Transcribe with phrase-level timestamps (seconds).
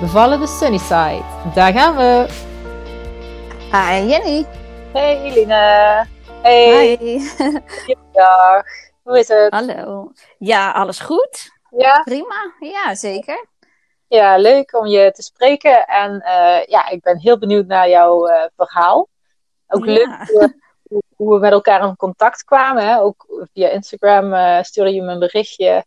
[0.00, 1.22] Bevallen de Sunnyside.
[1.54, 2.26] Daar gaan we.
[3.72, 4.46] Hi Jenny.
[4.92, 6.06] Hey Eline.
[6.42, 6.96] Hey.
[7.00, 7.20] Hi.
[8.12, 8.62] Dag.
[9.02, 9.52] Hoe is het?
[9.52, 10.12] Hallo.
[10.38, 11.50] Ja, alles goed?
[11.78, 12.02] Ja.
[12.02, 12.54] Prima.
[12.60, 13.46] Ja, zeker.
[14.08, 15.86] Ja, leuk om je te spreken.
[15.86, 19.08] En uh, ja, ik ben heel benieuwd naar jouw uh, verhaal.
[19.68, 19.92] Ook Ja.
[19.92, 20.30] leuk
[20.82, 22.86] hoe, hoe we met elkaar in contact kwamen.
[22.86, 23.00] Hè?
[23.00, 25.84] Ook via Instagram uh, stuurde je me een berichtje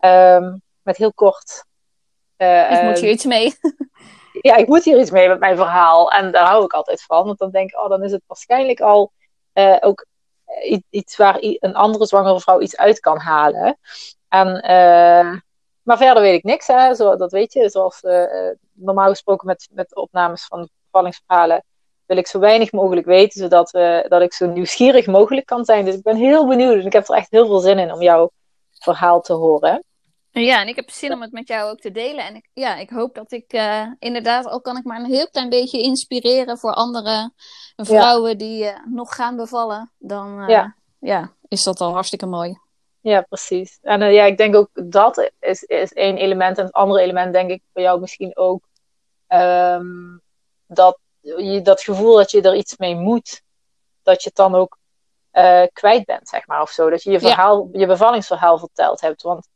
[0.00, 1.64] um, met heel kort
[2.38, 3.54] Uh, dus moet je iets mee?
[4.48, 6.12] ja, ik moet hier iets mee met mijn verhaal.
[6.12, 7.26] En daar hou ik altijd van.
[7.26, 9.12] Want dan denk ik, oh, dan is het waarschijnlijk al
[9.54, 10.06] uh, ook
[10.90, 13.78] iets waar een andere zwangere vrouw iets uit kan halen.
[14.28, 15.40] En, uh,
[15.82, 16.94] maar verder weet ik niks, hè.
[16.94, 17.68] Zo, dat weet je.
[17.68, 18.00] Zoals
[18.72, 21.64] normaal gesproken met, met opnames van bevallingsverhalen
[22.06, 25.84] wil ik zo weinig mogelijk weten, zodat we, dat ik zo nieuwsgierig mogelijk kan zijn.
[25.84, 28.02] Dus ik ben heel benieuwd en ik heb er echt heel veel zin in om
[28.02, 28.30] jouw
[28.78, 29.84] verhaal te horen.
[30.44, 32.24] Ja, en ik heb zin om het met jou ook te delen.
[32.24, 35.28] En ik, ja, ik hoop dat ik uh, inderdaad, al kan ik maar een heel
[35.28, 37.32] klein beetje inspireren voor andere
[37.76, 38.36] vrouwen ja.
[38.36, 40.76] die uh, nog gaan bevallen, dan uh, ja.
[40.98, 41.32] ja.
[41.48, 42.58] is dat al hartstikke mooi.
[43.00, 43.78] Ja, precies.
[43.82, 46.58] En ja, ik denk ook dat is, is één element.
[46.58, 48.64] En het andere element denk ik voor jou misschien ook
[49.28, 50.20] um,
[50.66, 53.42] dat je dat gevoel dat je er iets mee moet,
[54.02, 54.78] dat je het dan ook
[55.72, 56.90] kwijt bent, zeg maar, of zo.
[56.90, 57.78] Dat je je verhaal, ja.
[57.78, 59.22] je bevallingsverhaal verteld hebt.
[59.22, 59.48] Want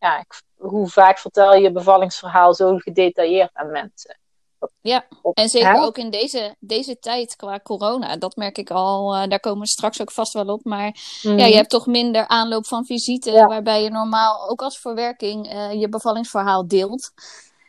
[0.00, 4.18] ja, ik, hoe vaak vertel je bevallingsverhaal zo gedetailleerd aan mensen?
[4.58, 5.80] Dat, ja, op, en zeker hè?
[5.80, 9.66] ook in deze, deze tijd qua corona, dat merk ik al, uh, daar komen we
[9.66, 10.64] straks ook vast wel op.
[10.64, 11.38] Maar mm.
[11.38, 13.46] ja, je hebt toch minder aanloop van visite, ja.
[13.46, 17.10] waarbij je normaal ook als verwerking uh, je bevallingsverhaal deelt.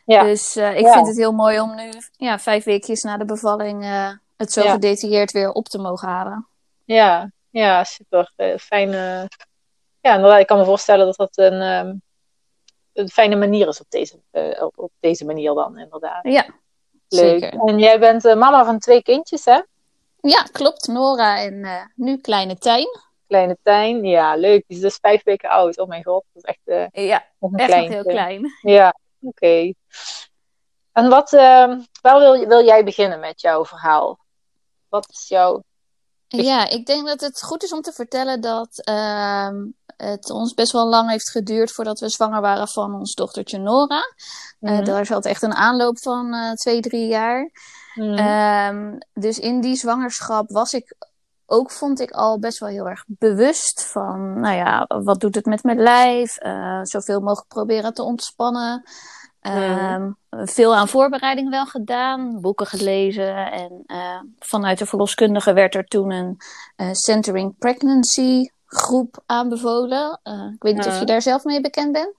[0.04, 0.22] Ja.
[0.22, 3.84] Dus uh, ik vind het heel mooi om nu, ja, vijf weekjes na de bevalling,
[4.36, 6.46] het zo gedetailleerd weer op te mogen halen.
[6.84, 8.32] Ja, ja super.
[8.60, 9.28] fijne.
[10.00, 11.62] Ja, inderdaad, ik kan me voorstellen dat dat een.
[11.62, 12.02] Um
[12.92, 16.22] een fijne manier is op deze, uh, op, op, deze manier dan, inderdaad.
[16.22, 16.46] Ja,
[17.08, 17.40] Leuk.
[17.40, 17.60] zeker.
[17.60, 19.60] En jij bent uh, mama van twee kindjes, hè?
[20.20, 20.86] Ja, klopt.
[20.86, 22.86] Nora en uh, nu kleine Tijn.
[23.26, 24.64] Kleine Tijn, ja, leuk.
[24.66, 25.78] Die is dus vijf weken oud.
[25.78, 28.46] Oh mijn god, dat is echt, ja, nog echt heel klein.
[28.60, 29.44] Ja, oké.
[29.44, 29.74] Okay.
[30.92, 34.18] En wat, ehm, waar wil, wil jij beginnen met jouw verhaal?
[34.88, 35.62] Wat is jouw...
[36.40, 39.48] Ja, ik denk dat het goed is om te vertellen dat uh,
[39.96, 44.02] het ons best wel lang heeft geduurd voordat we zwanger waren van ons dochtertje Nora.
[44.60, 44.78] Mm-hmm.
[44.78, 47.50] Uh, daar zat echt een aanloop van uh, twee, drie jaar.
[47.94, 48.76] Mm-hmm.
[48.76, 50.94] Um, dus in die zwangerschap was ik
[51.46, 55.46] ook, vond ik al best wel heel erg bewust van, nou ja, wat doet het
[55.46, 56.42] met mijn lijf?
[56.42, 58.82] Uh, zoveel mogelijk proberen te ontspannen.
[59.46, 60.16] Um, mm.
[60.30, 63.52] Veel aan voorbereiding wel gedaan, boeken gelezen.
[63.52, 66.36] En uh, vanuit de verloskundige werd er toen een
[66.76, 70.20] uh, Centering Pregnancy groep aanbevolen.
[70.24, 72.14] Uh, ik weet niet of je daar zelf mee bekend bent.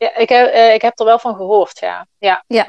[0.00, 2.06] Ja, ik heb, uh, ik heb er wel van gehoord, ja.
[2.18, 2.66] Ja, ja.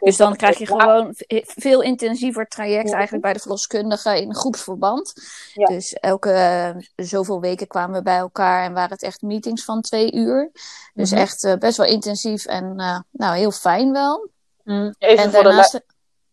[0.00, 2.94] dus dan krijg je gewoon veel intensiever traject ja.
[2.94, 5.12] eigenlijk bij de verloskundige in groepsverband.
[5.54, 5.66] Ja.
[5.66, 6.30] Dus elke
[6.76, 10.50] uh, zoveel weken kwamen we bij elkaar en waren het echt meetings van twee uur.
[10.94, 11.24] Dus mm-hmm.
[11.24, 12.74] echt uh, best wel intensief en
[13.10, 14.28] nou, heel fijn wel.
[14.64, 14.94] Mm.
[14.98, 15.72] Even en voor, daarnaast...
[15.72, 15.84] de,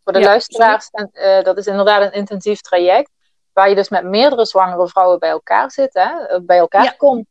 [0.03, 1.09] voor de ja, luisteraars, en,
[1.43, 3.11] dat is inderdaad een intensief traject
[3.53, 7.27] waar je dus met meerdere zwangere vrouwen bij elkaar zit, hè, bij elkaar komt.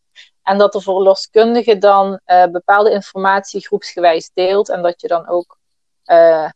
[0.49, 4.69] En dat de verloskundige dan uh, bepaalde informatie groepsgewijs deelt.
[4.69, 5.59] En dat je dan ook
[6.07, 6.51] uh,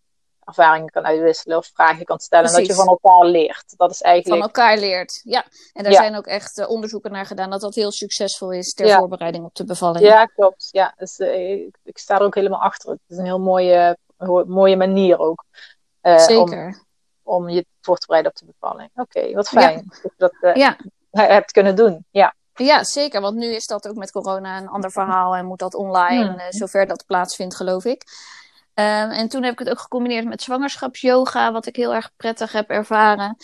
[0.45, 2.51] ervaringen kan uitwisselen of vragen kan stellen.
[2.51, 2.69] Precies.
[2.69, 3.75] En dat je van elkaar leert.
[3.77, 4.43] Dat is eigenlijk...
[4.43, 5.45] Van elkaar leert, ja.
[5.73, 5.99] En daar ja.
[5.99, 8.99] zijn ook echt uh, onderzoeken naar gedaan dat dat heel succesvol is ter ja.
[8.99, 10.05] voorbereiding op de bevalling.
[10.05, 10.69] Ja, klopt.
[10.71, 12.91] Ja, dus, ik, ik, sta er ook helemaal achter.
[12.91, 13.97] Het is een heel mooie,
[14.47, 15.45] mooie manier ook.
[16.03, 16.85] Zeker.
[17.23, 18.91] Om, om je voor te bereiden op de bevalling.
[18.95, 19.75] Oké, okay, wat fijn.
[19.75, 20.01] Ja.
[20.19, 22.07] Dat je dat hebt kunnen doen.
[22.11, 22.35] Ja.
[22.65, 23.21] Ja, zeker.
[23.21, 26.35] Want nu is dat ook met corona een ander verhaal en moet dat online, Hmm.
[26.35, 28.03] uh, zover dat plaatsvindt, geloof ik.
[28.75, 32.53] Um, en toen heb ik het ook gecombineerd met zwangerschapsyoga, wat ik heel erg prettig
[32.53, 33.37] heb ervaren.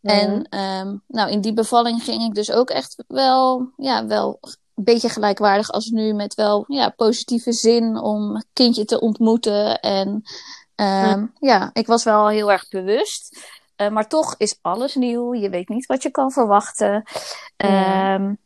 [0.00, 0.10] Hmm.
[0.10, 4.38] En um, nou, in die bevalling ging ik dus ook echt wel, ja, wel
[4.74, 9.80] een beetje gelijkwaardig als nu, met wel ja, positieve zin om kindje te ontmoeten.
[9.80, 10.22] En um,
[10.76, 11.32] Hmm.
[11.38, 13.38] ja, ik was wel heel erg bewust.
[13.76, 15.34] Uh, maar toch is alles nieuw.
[15.34, 17.04] Je weet niet wat je kan verwachten.
[17.56, 18.38] Um,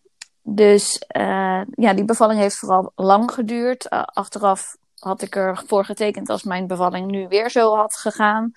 [0.54, 3.86] dus uh, ja, die bevalling heeft vooral lang geduurd.
[3.90, 8.52] Uh, achteraf had ik ervoor getekend als mijn bevalling nu weer zo had gegaan.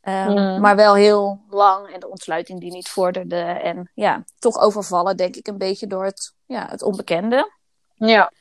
[0.00, 0.60] Ehm, Mm.
[0.60, 3.40] Maar wel heel lang en de ontsluiting die niet vorderde.
[3.40, 7.52] En ja, toch overvallen denk ik een beetje door het, ja, het onbekende.
[7.94, 8.32] Ja.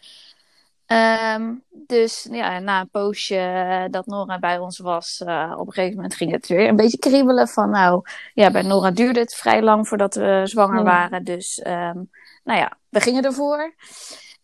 [0.86, 5.74] Ehm, dus ja, na een poosje eh, dat Nora bij ons was, eh, op een
[5.74, 8.02] gegeven moment ging het weer een beetje kriebelen van nou,
[8.34, 11.24] ja, bij Nora duurde het vrij lang voordat we zwanger waren.
[11.24, 11.98] Dus ehm,
[12.44, 13.74] nou ja, we gingen ervoor.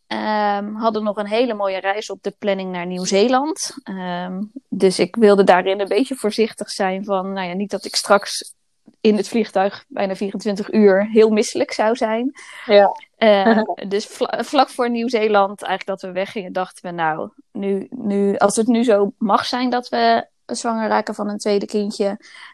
[0.07, 3.73] Ehm, hadden nog een hele mooie reis op de planning naar Nieuw-Zeeland.
[3.83, 7.95] Ehm, dus ik wilde daarin een beetje voorzichtig zijn van, nou ja, niet dat ik
[7.95, 8.53] straks
[9.01, 12.31] in het vliegtuig bijna 24 uur heel misselijk zou zijn.
[12.65, 12.91] Ja.
[13.15, 18.37] Eh, dus vla- vlak voor Nieuw-Zeeland, eigenlijk dat we weggingen, dachten we nou, nu, nu,
[18.37, 22.05] als het nu zo mag zijn dat we zwanger raken van een tweede kindje,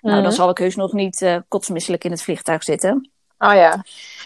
[0.02, 0.24] nou Mhm.
[0.24, 3.10] dan zal ik heus nog niet eh, kotsmisselijk in het vliegtuig zitten.
[3.38, 3.84] Oh ja.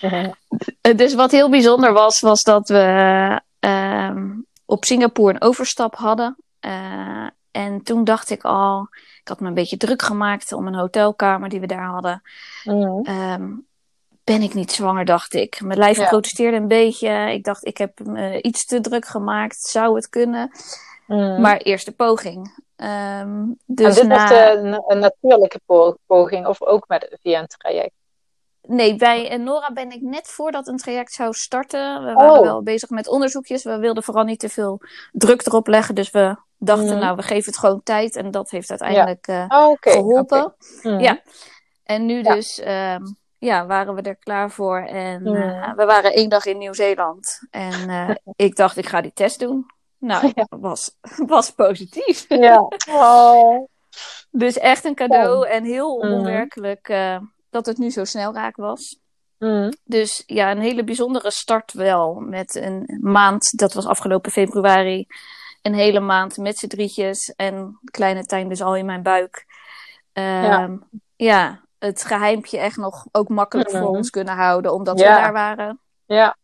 [0.96, 4.32] Dus wat heel bijzonder was, was dat we ehm,
[4.66, 6.36] op Singapore een overstap hadden.
[6.60, 8.88] Eh, en toen dacht ik al,
[9.22, 12.22] ik had me een beetje druk gemaakt om een hotelkamer die we daar hadden.
[12.64, 13.04] Mhm.
[13.04, 13.52] Ehm,
[14.24, 15.62] ben ik niet zwanger, dacht ik.
[15.62, 16.08] Mijn lijf Ja.
[16.08, 17.32] protesteerde een beetje.
[17.34, 19.60] Ik dacht, ik heb me iets te druk gemaakt.
[19.60, 20.52] Zou het kunnen?
[21.08, 21.42] Mhm.
[21.42, 22.62] Maar eerste poging.
[22.76, 24.16] En dus dit na...
[24.16, 27.94] was een, een natuurlijke po- poging of ook met via een traject?
[28.68, 32.04] Nee, bij Nora ben ik net voordat een traject zou starten.
[32.06, 32.42] We waren Oh.
[32.42, 33.64] wel bezig met onderzoekjes.
[33.64, 34.82] We wilden vooral niet te veel
[35.12, 35.96] druk erop leggen.
[35.96, 37.00] Dus we dachten, Mhm.
[37.00, 38.16] nou, we geven het gewoon tijd.
[38.16, 40.54] En dat heeft uiteindelijk eh, Oh, geholpen.
[40.82, 41.00] Mhm.
[41.00, 41.22] Ja.
[41.84, 42.34] En nu Ja.
[42.34, 43.02] dus ehm,
[43.38, 44.78] ja, waren we er klaar voor.
[44.80, 45.36] En Mhm.
[45.36, 47.40] eh, we waren één dag in Nieuw-Zeeland.
[47.52, 48.10] En eh,
[48.48, 49.66] ik dacht, ik ga die test doen.
[49.98, 50.46] Nou, Ja.
[50.50, 50.98] was,
[51.36, 52.26] was positief.
[52.28, 52.68] Ja.
[52.92, 53.68] Oh.
[54.32, 55.48] Dus echt een cadeau.
[55.48, 56.88] En heel onwerkelijk
[57.54, 59.00] dat het nu zo snel raak was.
[59.38, 59.72] Mhm.
[59.84, 62.14] Dus ja, een hele bijzondere start wel.
[62.20, 65.08] Met een maand, dat was afgelopen februari.
[65.62, 67.34] Een hele maand met z'n drietjes.
[67.36, 69.46] En kleine Tijn dus al in mijn buik.
[70.14, 70.78] Ehm,
[71.16, 71.62] ja.
[71.80, 74.74] het geheimpje echt nog ook makkelijk voor ons kunnen houden.
[74.74, 75.16] Omdat Ja.
[75.16, 75.80] we daar waren.
[76.06, 76.38] Ja.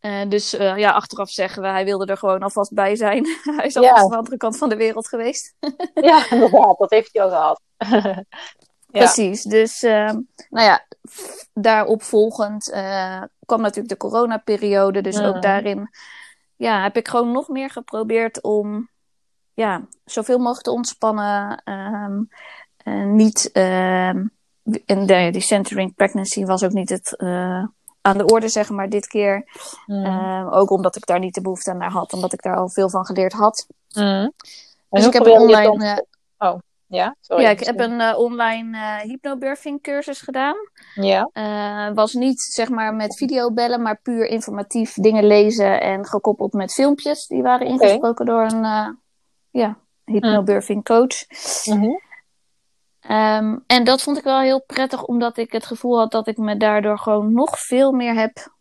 [0.00, 3.26] Eh, dus eh, ja, achteraf zeggen we, hij wilde er gewoon alvast bij zijn.
[3.56, 3.80] hij is Ja.
[3.80, 5.54] alvast aan de andere kant van de wereld geweest.
[5.94, 6.78] ja, inderdaad.
[6.78, 7.60] Dat heeft hij al gehad.
[8.98, 9.42] Precies.
[9.42, 10.20] Dus ehm,
[10.50, 10.86] nou ja,
[11.54, 15.00] daarop volgend eh, kwam natuurlijk de coronaperiode.
[15.00, 15.26] Dus Mhm.
[15.26, 15.88] ook daarin
[16.56, 18.88] ja, heb ik gewoon nog meer geprobeerd om
[19.54, 21.62] ja, zoveel mogelijk te ontspannen.
[21.64, 24.26] eh, niet, ehm,
[24.86, 27.64] en de, die centering pregnancy was ook niet het, eh,
[28.00, 29.44] aan de orde, zeg maar, dit keer.
[29.86, 30.46] Mhm.
[30.48, 33.06] Ook omdat ik daar niet de behoefte aan had, omdat ik daar al veel van
[33.06, 33.66] geleerd had.
[33.94, 34.04] Mhm.
[34.04, 34.32] En
[34.90, 35.80] Dus ik heb online, dan-
[36.38, 36.54] eh,
[36.88, 37.42] Ja, sorry.
[37.42, 40.56] ja, ik heb een eh, online eh hypnobirthing cursus gedaan.
[40.94, 41.30] Ja.
[41.32, 46.72] Eh, was niet zeg maar met videobellen, maar puur informatief dingen lezen en gekoppeld met
[46.72, 47.26] filmpjes.
[47.26, 48.98] Die waren ingesproken door een
[49.50, 51.26] ja, hypnobirthing coach.
[53.00, 56.36] Ehm, en dat vond ik wel heel prettig, omdat ik het gevoel had dat ik
[56.36, 58.55] me daardoor gewoon nog veel meer heb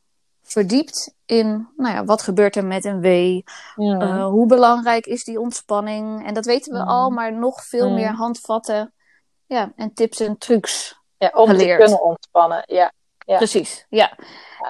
[0.47, 3.43] verdiept in, nou ja, wat gebeurt er met een wee?
[3.75, 4.01] Mhm.
[4.01, 6.27] Eh, hoe belangrijk is die ontspanning?
[6.27, 8.93] En dat weten we al, maar nog veel meer handvatten
[9.45, 10.99] ja, en tips en trucs.
[11.17, 11.79] ja, om geleerd.
[11.79, 12.63] te kunnen ontspannen.
[12.65, 12.91] Ja.
[13.17, 13.37] Ja.
[13.37, 14.17] Precies, ja.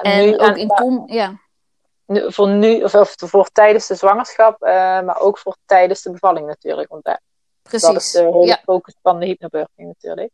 [0.01, 1.39] En nu- ook in kom, ja.
[2.05, 6.11] nu- voor nu, of, of voor tijdens de zwangerschap, eh, maar ook voor tijdens de
[6.11, 6.89] bevalling natuurlijk.
[6.89, 7.21] Want daar,
[7.63, 8.11] dat is Precies.
[8.11, 10.31] de hele focus van de hypnobirthing natuurlijk.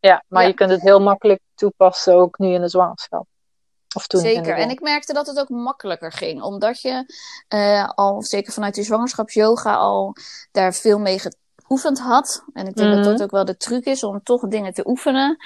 [0.00, 3.26] Ja, maar je kunt het heel makkelijk toepassen ook nu in de zwangerschap.
[3.94, 4.56] Of toen zeker.
[4.56, 6.42] En ik merkte dat het ook makkelijker ging.
[6.42, 7.04] Omdat je
[7.48, 10.16] eh, al, zeker vanuit die zwangerschapsyoga, al
[10.52, 11.18] daar veel mee
[11.56, 12.44] geoefend had.
[12.52, 13.02] En ik denk Mhm.
[13.02, 15.36] dat dat ook wel de truc is om toch dingen te oefenen.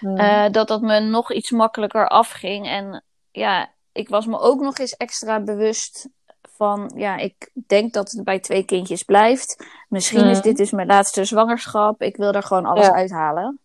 [0.00, 0.16] Mhm.
[0.16, 2.66] eh, dat dat me nog iets makkelijker afging.
[2.66, 6.08] En ja, ik was me ook nog eens extra bewust
[6.56, 9.64] van, ja, ik denk dat het bij twee kindjes blijft.
[9.88, 10.46] Misschien is Mhm.
[10.46, 12.02] dit dus mijn laatste zwangerschap.
[12.02, 12.92] Ik wil er gewoon alles Ja.
[12.92, 13.60] uithalen.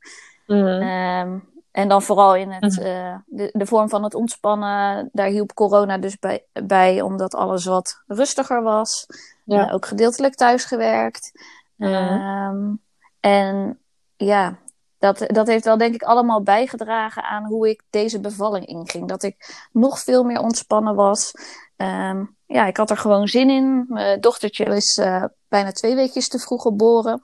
[0.47, 1.39] Ehm,
[1.73, 2.85] en dan vooral in het, Mhm.
[2.85, 5.09] eh, de, de vorm van het ontspannen.
[5.11, 9.05] Daar hielp corona dus bij, bij omdat alles wat rustiger was.
[9.45, 9.67] Ja.
[9.67, 11.31] Eh, ook gedeeltelijk thuisgewerkt.
[11.75, 11.91] Mhm.
[11.93, 12.71] Ehm,
[13.19, 13.79] en
[14.15, 14.57] ja,
[14.97, 19.07] dat, dat heeft wel denk ik allemaal bijgedragen aan hoe ik deze bevalling inging.
[19.07, 21.31] Dat ik nog veel meer ontspannen was.
[21.75, 23.85] Ehm, ja, ik had er gewoon zin in.
[23.87, 27.23] Mijn dochtertje is eh, bijna twee weekjes te vroeg geboren.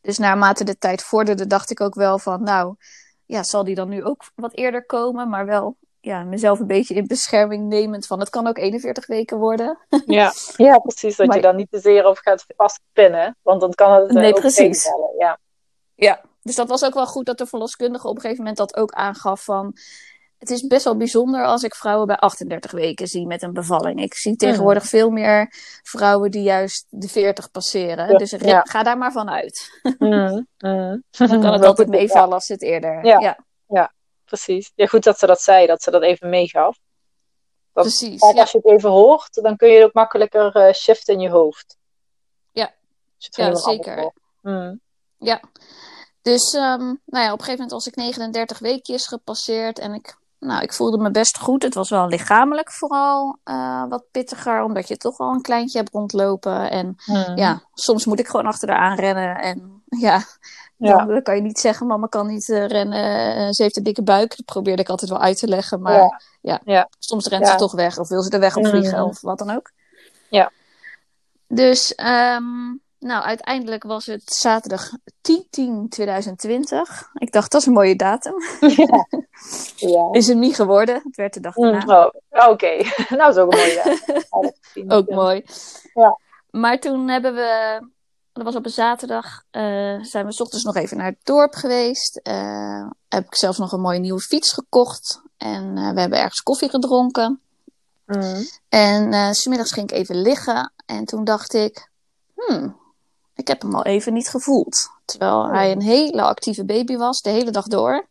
[0.00, 2.74] Dus naarmate de tijd vorderde, dacht ik ook wel van, nou,
[3.26, 5.28] ja, zal die dan nu ook wat eerder komen?
[5.28, 9.38] Maar wel, ja, mezelf een beetje in bescherming nemend van, het kan ook 41 weken
[9.38, 9.78] worden.
[10.06, 10.32] Ja.
[10.56, 11.16] ja, precies.
[11.16, 13.36] Dat Maar- je dan niet te zeer op gaat vastpinnen.
[13.42, 14.82] Want dan kan het eh, Nee, ook precies.
[14.82, 15.14] tegenvallen.
[15.18, 15.38] Ja.
[15.94, 16.20] Ja.
[16.42, 18.92] Dus dat was ook wel goed dat de verloskundige op een gegeven moment dat ook
[18.92, 19.72] aangaf van,
[20.48, 24.02] het is best wel bijzonder als ik vrouwen bij 38 weken zie met een bevalling.
[24.02, 28.10] Ik zie tegenwoordig veel meer vrouwen die juist de 40 passeren.
[28.10, 28.60] Ja, Dus ja.
[28.60, 29.80] ga daar maar van uit.
[29.98, 31.02] Mm, mm.
[31.10, 33.04] Dan kan het altijd meevallen als het eerder.
[33.04, 33.38] Ja.
[33.68, 33.92] ja.
[34.24, 34.72] Precies.
[34.74, 36.78] Ja, goed dat ze dat zei, dat ze dat even meegaf.
[37.72, 38.20] Dat- precies.
[38.20, 41.30] Als je het even hoort, dan kun je het ook makkelijker eh shiften in je
[41.30, 41.76] hoofd.
[42.52, 42.72] Ja.
[43.18, 44.12] Dus Ja, zeker.
[44.40, 44.80] Mm.
[45.18, 45.40] Ja.
[46.22, 50.16] Dus ehm, nou ja, op een gegeven moment was ik 39 weekjes gepasseerd en ik,
[50.38, 51.62] nou, ik voelde me best goed.
[51.62, 55.92] Het was wel lichamelijk vooral eh, wat pittiger, omdat je toch al een kleintje hebt
[55.92, 56.70] rondlopen.
[56.70, 57.36] En Mm.
[57.36, 59.36] ja, soms moet ik gewoon achter haar aanrennen.
[59.38, 60.22] En ja,
[60.76, 61.04] Ja.
[61.04, 64.02] dan, kan je niet zeggen, mama kan niet eh, rennen, eh, ze heeft een dikke
[64.02, 64.36] buik.
[64.36, 66.20] Dat probeerde ik altijd wel uit te leggen, maar Ja.
[66.40, 66.88] ja, Ja.
[66.98, 69.04] soms rent ze toch weg of wil ze er weg op vliegen Mm.
[69.04, 69.70] of wat dan ook.
[70.28, 70.50] Ja.
[71.48, 72.42] Dus, ehm,
[73.04, 74.96] nou, uiteindelijk was het zaterdag 10-10-2020.
[77.14, 78.34] Ik dacht, dat is een mooie datum.
[78.60, 79.06] ja.
[79.94, 80.08] ja.
[80.12, 81.00] Is hem niet geworden.
[81.04, 81.84] Het werd de dag daarna.
[81.84, 82.76] Mm, oh, Oké,
[83.16, 83.98] nou is ook een mooie
[84.60, 84.90] gezien.
[84.96, 85.44] Ook mooi.
[85.94, 86.18] Ja.
[86.50, 87.80] Maar toen hebben we,
[88.32, 91.54] dat was op een zaterdag, eh, zijn we 's ochtends nog even naar het dorp
[91.54, 92.16] geweest.
[92.16, 95.22] Eh, heb ik zelfs nog een mooie nieuwe fiets gekocht.
[95.36, 97.40] En eh, we hebben ergens koffie gedronken.
[98.06, 98.46] Mm.
[98.68, 100.72] En s smiddags ging ik even liggen.
[100.86, 101.88] En toen dacht ik,
[102.34, 102.82] hmm,
[103.34, 104.88] ik heb hem al even niet gevoeld.
[105.04, 108.06] Terwijl hij een hele actieve baby was, de hele dag door.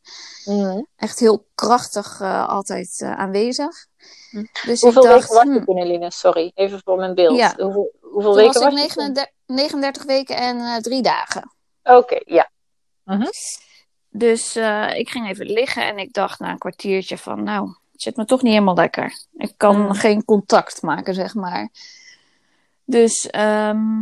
[0.45, 0.87] Mm.
[0.95, 3.87] Echt heel krachtig eh, altijd eh, aanwezig.
[4.29, 4.45] Hm.
[4.65, 6.11] Dus Hoeveel ik dacht, weken was je hmm, toen, Eline?
[6.11, 7.37] Sorry, even voor mijn beeld.
[7.37, 7.53] Ja.
[7.57, 9.11] Hoeveel, hoeveel toen weken was ik was toen?
[9.13, 11.51] 39, 39 weken en eh, drie dagen.
[11.83, 12.51] Oké, ja.
[14.09, 18.01] Dus eh, ik ging even liggen en ik dacht na een kwartiertje van, nou, het
[18.01, 19.25] zit me toch niet helemaal lekker.
[19.33, 19.93] Ik kan Mm.
[19.93, 21.69] geen contact maken, zeg maar.
[22.85, 24.01] Dus ehm,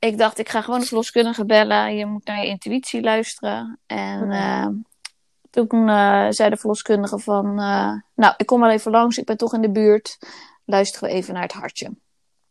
[0.00, 1.96] ik dacht, ik ga gewoon de verloskundige bellen.
[1.96, 3.78] Je moet naar je intuïtie luisteren.
[3.86, 4.30] En Mhm.
[4.32, 4.66] eh,
[5.50, 9.18] toen eh, zei de verloskundige van, eh, nou, ik kom wel even langs.
[9.18, 10.18] Ik ben toch in de buurt.
[10.64, 11.90] Luisteren we even naar het hartje.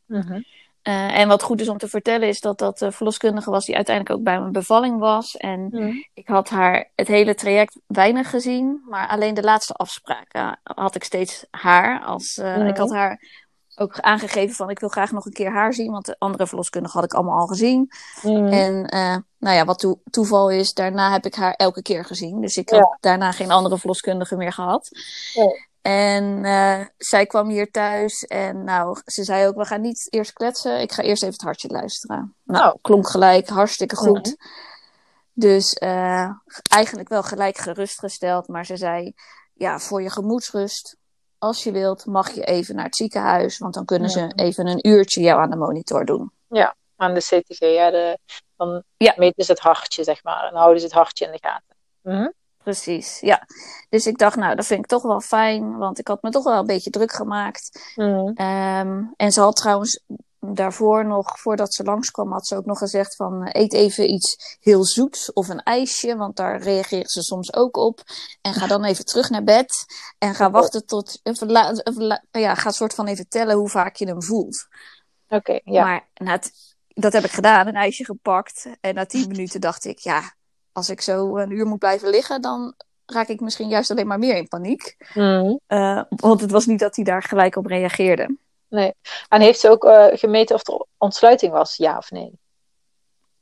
[0.05, 0.41] Mhm.
[0.81, 4.15] En wat goed is om te vertellen is dat dat de verloskundige was die uiteindelijk
[4.17, 5.37] ook bij mijn bevalling was.
[5.37, 6.05] En Mm.
[6.13, 11.03] ik had haar het hele traject weinig gezien, maar alleen de laatste afspraken had ik
[11.03, 12.01] steeds haar.
[12.03, 12.67] Als, Mhm.
[12.67, 13.21] Ik had haar
[13.79, 16.95] ook aangegeven van ik wil graag nog een keer haar zien, want de andere verloskundige
[16.95, 17.91] had ik allemaal al gezien.
[18.21, 18.47] Mm.
[18.47, 22.41] En eh, nou ja, wat toe- toeval is, daarna heb ik haar elke keer gezien.
[22.41, 22.97] Dus ik had Ja.
[22.99, 24.89] daarna geen andere verloskundige meer gehad.
[25.35, 25.67] Nee.
[25.81, 30.33] En eh, zij kwam hier thuis en nou, ze zei ook, we gaan niet eerst
[30.33, 32.35] kletsen, ik ga eerst even het hartje luisteren.
[32.43, 32.81] Nou, Oh.
[32.81, 34.35] klonk gelijk, hartstikke goed.
[35.33, 36.29] Dus eh,
[36.69, 39.13] eigenlijk wel gelijk gerustgesteld, maar ze zei,
[39.53, 40.97] ja, voor je gemoedsrust,
[41.39, 44.87] als je wilt, mag je even naar het ziekenhuis, want dan kunnen ze even een
[44.87, 46.31] uurtje jou aan de monitor doen.
[46.95, 48.17] Aan de CTG, ja, de,
[48.57, 49.13] dan Ja.
[49.15, 50.43] meten ze het hartje, zeg maar.
[50.43, 51.75] En dan houden ze het hartje in de gaten.
[52.01, 52.29] Mhm.
[52.57, 53.45] Precies, ja.
[53.89, 56.43] Dus ik dacht, nou, dat vind ik toch wel fijn, want ik had me toch
[56.43, 57.93] wel een beetje druk gemaakt.
[57.95, 58.31] Mhm.
[58.33, 60.03] Ehm, en ze had trouwens
[60.39, 64.57] daarvoor nog, voordat ze langskwam, had ze ook nog gezegd van eh, eet even iets
[64.59, 68.01] heel zoets of een ijsje, want daar reageren ze soms ook op.
[68.41, 69.85] En ga dan even terug naar bed
[70.17, 73.69] en ga wachten tot, even la- even la- ja, ga soort van even tellen hoe
[73.69, 74.67] vaak je hem voelt.
[75.29, 75.83] Oké, ja.
[75.83, 76.39] Maar na
[76.87, 80.33] dat heb ik gedaan, een ijsje gepakt en na tien minuten dacht ik, ja,
[80.71, 82.73] als ik zo een uur moet blijven liggen, dan
[83.05, 84.95] raak ik misschien juist alleen maar meer in paniek.
[85.67, 88.37] Eh, want het was niet dat hij daar gelijk op reageerde.
[89.29, 92.31] En heeft ze ook eh, gemeten of er ontsluiting was, ja of nee?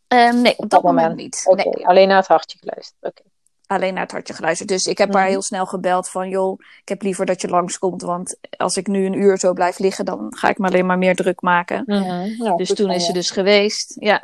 [0.08, 1.24] Eh, nee, op dat dat moment, moment.
[1.24, 1.44] niet.
[1.46, 2.98] Oké, Nee, alleen naar het hartje geluisterd.
[3.02, 3.22] Oké.
[3.68, 4.70] alleen naar het hartje geluisterd.
[4.70, 5.32] Dus ik heb haar Mhm.
[5.32, 6.30] heel snel gebeld van...
[6.30, 8.02] joh, ik heb liever dat je langskomt.
[8.02, 10.06] Want als ik nu een uur zo blijf liggen...
[10.06, 11.84] dan ga ik me alleen maar meer druk maken.
[11.86, 12.44] Mhm.
[12.44, 13.96] Ja, dus toen is ze dus geweest.
[14.00, 14.24] Ja.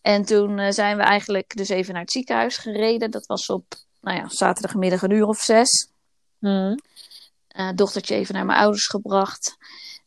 [0.00, 3.10] En toen eh, zijn we eigenlijk dus even naar het ziekenhuis gereden.
[3.10, 3.64] Dat was op
[4.00, 5.88] nou ja, zaterdagmiddag een uur of zes.
[6.40, 9.56] Eh, dochtertje even naar mijn ouders gebracht.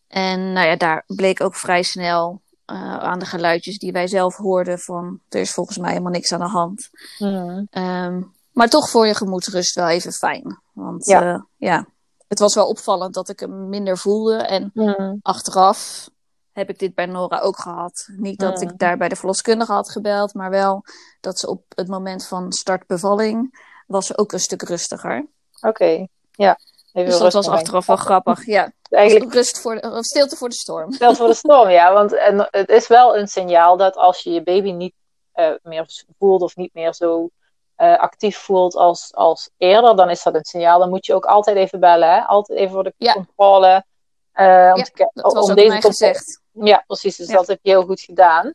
[0.07, 4.35] En nou ja, daar bleek ook vrij snel eh, aan de geluidjes die wij zelf
[4.35, 6.89] hoorden van er is volgens mij helemaal niks aan de hand.
[7.19, 7.63] Mhm.
[7.69, 8.21] Ehm,
[8.51, 10.59] maar toch voor je gemoedsrust wel even fijn.
[10.73, 11.21] Want Ja.
[11.21, 11.45] ja.
[11.57, 11.85] ja,
[12.27, 14.35] het was wel opvallend dat ik hem minder voelde.
[14.35, 15.15] En Mhm.
[15.21, 16.09] achteraf
[16.51, 18.07] heb ik dit bij Nora ook gehad.
[18.17, 18.69] Niet dat Mm.
[18.69, 20.83] ik daar bij de verloskundige had gebeld, maar wel
[21.19, 25.25] dat ze op het moment van start bevalling was ze ook een stuk rustiger.
[25.61, 26.57] Oké, ja.
[26.93, 28.45] Even Dus dat was achteraf wel grappig.
[28.45, 30.91] Ja, Eigenlijk Rust voor de, of stilte voor de storm.
[30.93, 31.93] Stelt voor de storm, ja.
[31.93, 34.93] Want en, het is wel een signaal dat als je je baby niet
[35.31, 35.85] eh, meer
[36.19, 37.29] voelt of niet meer zo
[37.75, 40.79] eh, actief voelt als, als eerder, dan is dat een signaal.
[40.79, 42.19] Dan moet je ook altijd even bellen, hè?
[42.21, 43.13] Altijd even voor de Ja.
[43.13, 43.85] controle.
[44.31, 46.41] eh, om Ja, te kijken- Dat was om ook deze mij gezegd.
[46.51, 47.15] Ja, precies.
[47.15, 47.35] Dus Ja.
[47.35, 48.53] dat heb je heel goed gedaan.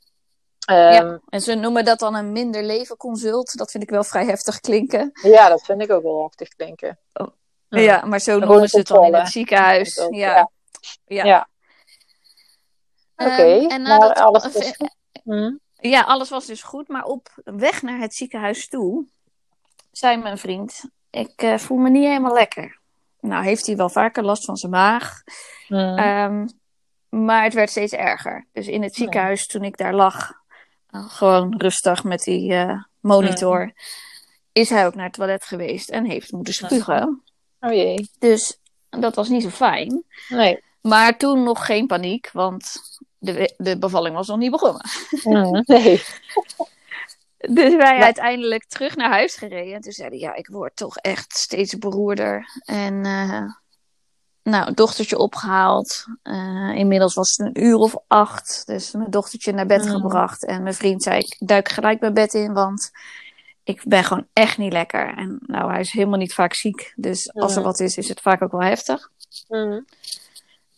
[0.67, 3.57] Ehm, En ze noemen dat dan een minder leven consult.
[3.59, 5.11] Dat vind ik wel vrij heftig klinken.
[5.23, 5.49] ja.
[5.49, 6.99] dat vind ik ook wel heftig klinken.
[7.81, 9.99] Ja, maar zo noemen ze het dan in het ziekenhuis.
[9.99, 10.51] Ook, Ja.
[11.07, 11.25] ja.
[11.25, 11.49] Ja.
[13.15, 14.97] Ehm, Oké, en maar nadat, alles was goed.
[15.23, 15.57] Hm.
[15.75, 16.89] Ja, alles was dus goed.
[16.89, 19.07] Maar op weg naar het ziekenhuis toe,
[19.91, 22.81] zei mijn vriend: Ik eh, voel me niet helemaal lekker.
[23.21, 25.23] Nou, heeft hij wel vaker last van zijn maag.
[25.67, 25.75] Hm.
[25.75, 26.47] Ehm,
[27.09, 28.47] maar het werd steeds erger.
[28.53, 30.33] Dus in het ziekenhuis, toen ik daar lag,
[30.87, 33.73] eh, gewoon rustig met die eh, monitor,
[34.53, 37.23] is hij ook naar het toilet geweest en heeft moeten spugen.
[37.65, 38.09] Oh jee.
[38.19, 38.59] Dus
[38.91, 40.05] dat was niet zo fijn.
[40.29, 40.63] Nee.
[40.81, 42.75] Maar toen nog geen paniek, want
[43.19, 44.85] de, de bevalling was nog niet begonnen.
[45.23, 45.61] Hm.
[45.75, 46.03] Nee.
[47.39, 48.03] Dus wij Ja.
[48.05, 49.75] uiteindelijk terug naar huis gereden.
[49.75, 52.61] En toen zeiden ja, ik word toch echt steeds beroerder.
[52.65, 53.43] En eh,
[54.43, 56.05] nou, dochtertje opgehaald.
[56.23, 58.63] Eh, inmiddels was het een uur of acht.
[58.67, 59.91] Dus mijn dochtertje naar bed Mm.
[59.91, 60.45] gebracht.
[60.45, 62.91] En mijn vriend zei, ik duik gelijk mijn bed in, want
[63.65, 65.15] ik ben gewoon echt niet lekker.
[65.17, 66.93] En nou, hij is helemaal niet vaak ziek.
[66.97, 67.65] Dus als er Mm.
[67.65, 69.11] wat is, is het vaak ook wel heftig.
[69.49, 69.81] Hm.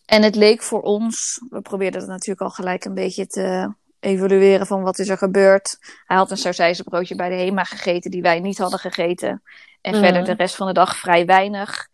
[0.07, 4.67] En het leek voor ons, we probeerden het natuurlijk al gelijk een beetje te evalueren
[4.67, 5.79] van wat is er gebeurd.
[6.07, 9.43] Hij had een sausijzenbroodje bij de HEMA gegeten die wij niet hadden gegeten.
[9.81, 10.03] En Mhm.
[10.03, 11.89] verder de rest van de dag vrij weinig.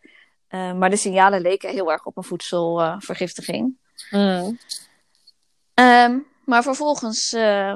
[0.48, 3.76] Eh, maar de signalen leken heel erg op een voedselvergiftiging.
[4.10, 4.52] Hm.
[5.74, 7.74] Ehm, maar vervolgens eh,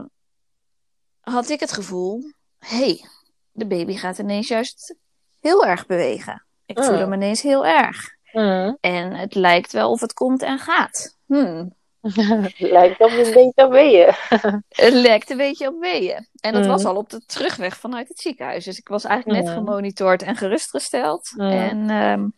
[1.21, 2.33] had ik het gevoel,
[2.67, 3.05] hey,
[3.53, 4.95] de baby gaat ineens juist
[5.41, 6.45] heel erg bewegen.
[6.67, 6.99] Ik voel Mm.
[6.99, 8.13] hem ineens heel erg.
[8.25, 8.73] Hm.
[8.81, 11.17] En het lijkt wel of het komt en gaat.
[11.27, 11.75] Hmm.
[12.59, 14.13] Lijkt op een beetje op weeën.
[14.69, 16.29] Het lijkt een beetje op weeën.
[16.41, 16.69] En dat Mm.
[16.69, 18.65] was al op de terugweg vanuit het ziekenhuis.
[18.65, 19.59] Dus ik was eigenlijk net Mm.
[19.59, 21.33] gemonitord en gerustgesteld.
[21.37, 21.51] Mm.
[21.51, 22.29] En ehm,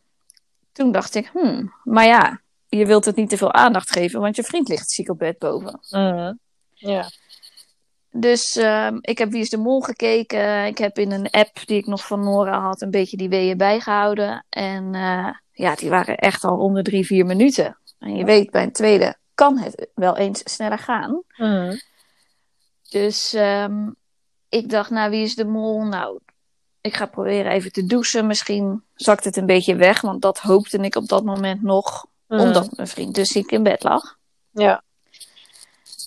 [0.72, 4.36] toen dacht ik, hmm, maar ja, je wilt het niet te veel aandacht geven, want
[4.36, 5.78] je vriend ligt ziek op bed boven.
[6.74, 7.04] Ja.
[8.18, 10.66] Dus ehm, ik heb Wie is de Mol gekeken.
[10.66, 13.56] Ik heb in een app die ik nog van Nora had een beetje die weeën
[13.56, 14.44] bijgehouden.
[14.48, 17.78] En eh, ja, die waren echt al onder drie, vier minuten.
[17.98, 21.22] En je weet, bij een tweede kan het wel eens sneller gaan.
[21.28, 21.76] Hm.
[22.90, 23.90] Dus ehm,
[24.48, 25.84] ik dacht, nou, wie is de mol?
[25.84, 26.20] Nou,
[26.80, 28.26] ik ga proberen even te douchen.
[28.26, 32.06] Misschien zakt het een beetje weg, want dat hoopte ik op dat moment nog.
[32.26, 32.38] Hm.
[32.38, 34.16] Omdat mijn vriend dus ziek in bed lag.
[34.50, 34.82] Ja.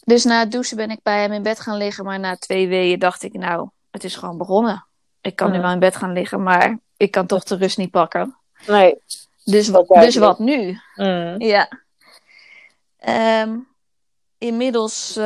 [0.10, 2.06] Dus na het douchen ben ik bij hem in bed gaan liggen.
[2.06, 4.86] Maar na twee weeën dacht ik, nou, het is gewoon begonnen.
[5.22, 7.92] Ik kan nu wel in bed gaan liggen, maar ik kan toch de rust niet
[7.92, 8.38] pakken.
[8.68, 8.96] Nee.
[9.44, 10.80] Dus, Dat wa- dus wat nu?
[10.96, 11.36] Hm.
[11.42, 11.70] Ja.
[12.98, 13.58] Ehm,
[14.38, 15.24] inmiddels eh,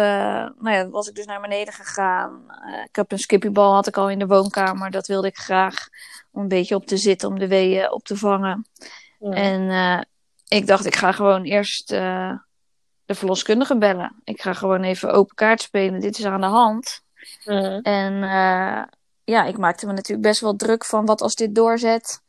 [0.58, 2.44] nou ja, was ik dus naar beneden gegaan.
[2.48, 4.92] Eh, ik heb een skippiebal had ik al in de woonkamer.
[4.92, 5.88] Dat wilde ik graag
[6.32, 8.68] om een beetje op te zitten, om de weeën op te vangen.
[9.20, 9.32] Hm.
[9.32, 10.02] En eh,
[10.60, 11.92] ik dacht, ik ga gewoon eerst
[13.06, 14.22] de verloskundige bellen.
[14.24, 16.00] Ik ga gewoon even open kaart spelen.
[16.00, 17.02] Dit is aan de hand.
[17.44, 17.80] Hm.
[17.82, 18.84] En eh,
[19.24, 22.22] ja, ik maakte me natuurlijk best wel druk van wat als dit doorzet.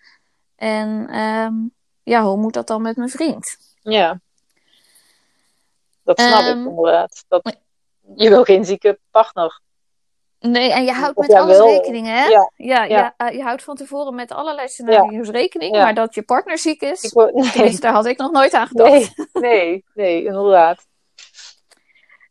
[0.56, 1.54] En ehm,
[2.02, 3.56] ja, hoe moet dat dan met mijn vriend?
[3.82, 4.20] Ja.
[6.02, 7.24] Dat snap Ehm, ik inderdaad.
[7.28, 7.56] Dat...
[8.16, 9.60] Je wil geen zieke partner.
[10.50, 12.24] Nee, en je houdt met alles rekening, hè?
[12.24, 12.50] Ja.
[12.56, 12.84] Ja, Ja.
[12.84, 16.80] ja, eh, je houdt van tevoren met allerlei scenario's rekening, maar dat je partner ziek
[16.82, 17.30] is, Ik wil...
[17.34, 17.50] Nee.
[17.50, 18.90] tenminste, daar had ik nog nooit aan gedacht.
[18.92, 19.12] Nee.
[19.32, 19.84] Nee.
[19.94, 20.86] Nee, inderdaad.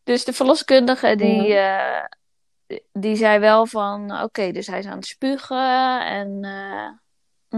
[0.04, 1.50] Dus de verloskundige, die, Mhm.
[1.52, 6.38] eh, die zei wel van, oké, dus hij is aan het spugen en...
[6.42, 6.88] eh,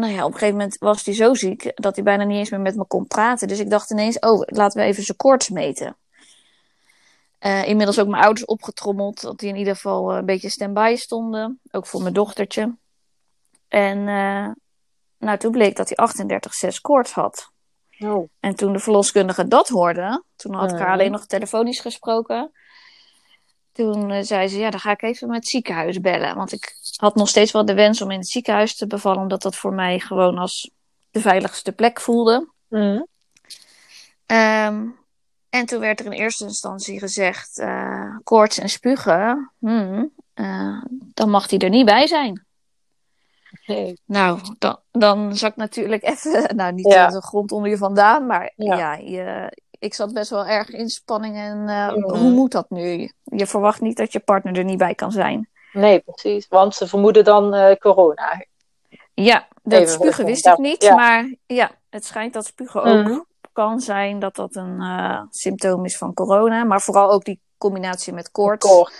[0.00, 2.50] nou ja, op een gegeven moment was hij zo ziek dat hij bijna niet eens
[2.50, 3.48] meer met me kon praten.
[3.48, 5.96] Dus ik dacht ineens, oh, laten we even zijn koorts meten.
[7.46, 10.94] Eh, inmiddels ook mijn ouders opgetrommeld, dat die in ieder geval eh, een beetje stand-by
[10.96, 11.60] stonden.
[11.70, 12.76] Ook voor mijn dochtertje.
[13.68, 14.04] En
[15.18, 17.50] nou, toen bleek dat hij 38,6 koorts had.
[17.98, 18.28] Oh.
[18.40, 22.52] En toen de verloskundige dat hoorde, toen had ik haar alleen nog telefonisch gesproken.
[23.72, 26.36] Toen zei ze, ja, dan ga ik even met het ziekenhuis bellen.
[26.36, 29.42] Want ik had nog steeds wel de wens om in het ziekenhuis te bevallen, omdat
[29.42, 30.70] dat voor mij gewoon als
[31.10, 32.48] de veiligste plek voelde.
[32.68, 33.02] Hm.
[34.26, 34.88] Ehm,
[35.58, 40.82] en toen werd er in eerste instantie gezegd, eh, koorts en spugen, hmm, eh,
[41.14, 42.44] dan mag hij er niet bij zijn.
[43.66, 44.00] Nee.
[44.04, 47.06] Nou, dan, dan zak natuurlijk even, nou niet Ja.
[47.08, 48.76] de grond onder je vandaan, maar Ja.
[48.76, 53.10] ja, je, ik zat best wel erg in spanning en eh, hoe moet dat nu?
[53.22, 55.48] Je verwacht niet dat je partner er niet bij kan zijn.
[55.72, 56.48] Nee, precies.
[56.48, 58.44] Want ze vermoeden dan corona.
[59.14, 60.94] Ja, dat Even spugen wist ik niet, ja.
[60.94, 63.18] maar ja, het schijnt dat spugen ook Mhm.
[63.56, 68.12] Kan zijn dat dat een eh, symptoom is van corona, maar vooral ook die combinatie
[68.12, 68.66] met koorts.
[68.66, 68.92] Koor.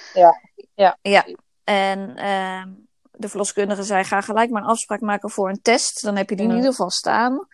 [0.75, 0.99] Ja.
[1.03, 1.25] Ja,
[1.65, 2.69] en ehm,
[3.13, 6.03] de verloskundige zei: ga gelijk maar een afspraak maken voor een test.
[6.03, 7.47] Dan heb je die in ieder geval staan.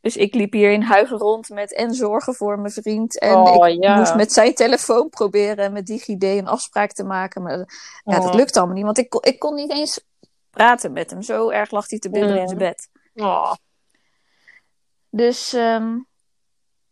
[0.00, 3.18] Dus ik liep hier in huizen rond met en zorgen voor mijn vriend.
[3.18, 3.96] En Oh, ik ja.
[3.96, 7.42] moest met zijn telefoon proberen met DigiD een afspraak te maken.
[7.42, 7.58] Maar
[8.04, 8.34] ja, dat Oh.
[8.34, 10.04] lukt allemaal niet, want ik, kon- ik kon niet eens
[10.50, 11.22] praten met hem.
[11.22, 12.58] Zo erg lag hij te bibberen in Mhm.
[12.58, 12.88] zijn bed.
[13.14, 13.52] Oh.
[15.10, 15.98] Dus ehm,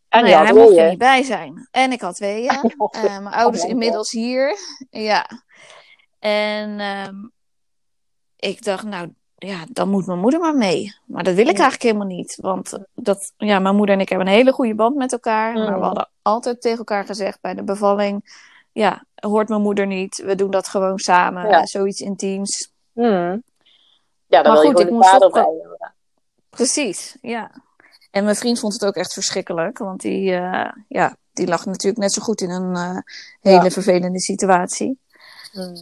[0.09, 1.68] En nou ja, hij mocht er niet bij zijn.
[1.71, 2.51] En ik had weeën.
[2.55, 4.57] Had Eh, mijn ouders Oh, inmiddels hier.
[4.90, 5.27] Ja.
[6.18, 7.14] En ehm,
[8.37, 10.94] ik dacht, nou ja, dan moet mijn moeder maar mee.
[11.07, 11.62] Maar dat wil ik Ja.
[11.62, 12.37] eigenlijk helemaal niet.
[12.40, 15.53] Want dat, ja, mijn moeder en ik hebben een hele goede band met elkaar.
[15.55, 15.79] Maar Mm.
[15.79, 18.47] we hadden altijd tegen elkaar gezegd bij de bevalling.
[18.73, 20.16] Ja, hoort mijn moeder niet.
[20.16, 21.49] We doen dat gewoon samen.
[21.49, 21.66] Ja.
[21.66, 22.73] Zoiets intiems.
[22.92, 23.42] Hmm.
[24.27, 25.88] Ja, dan Maar wil je goed, ik gewoon de moest vader bij.
[26.51, 27.51] Precies, ja.
[28.11, 29.79] En mijn vriend vond het ook echt verschrikkelijk.
[29.79, 32.99] Want die, eh, ja, die lag natuurlijk net zo goed in een eh,
[33.40, 33.71] hele Ja.
[33.71, 34.99] vervelende situatie.
[35.53, 35.75] Hmm.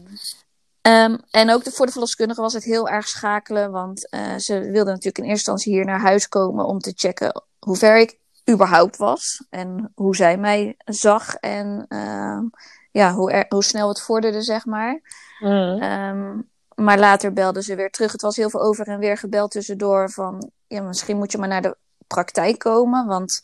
[0.81, 3.71] Ehm, en ook de, voor de verloskundige was het heel erg schakelen.
[3.71, 7.43] Want eh, ze wilde natuurlijk in eerste instantie hier naar huis komen om te checken
[7.59, 8.19] hoe ver ik
[8.51, 9.47] überhaupt was.
[9.51, 11.35] En hoe zij mij zag.
[11.35, 12.43] En ehm,
[12.91, 15.01] ja, hoe, er, hoe snel het vorderde, zeg maar.
[15.39, 15.81] Hmm.
[15.81, 16.41] Ehm,
[16.75, 18.13] maar later belde ze weer terug.
[18.13, 20.11] Het was heel veel over en weer gebeld tussendoor.
[20.11, 23.07] Van ja, misschien moet je maar naar de praktijk komen.
[23.07, 23.41] Want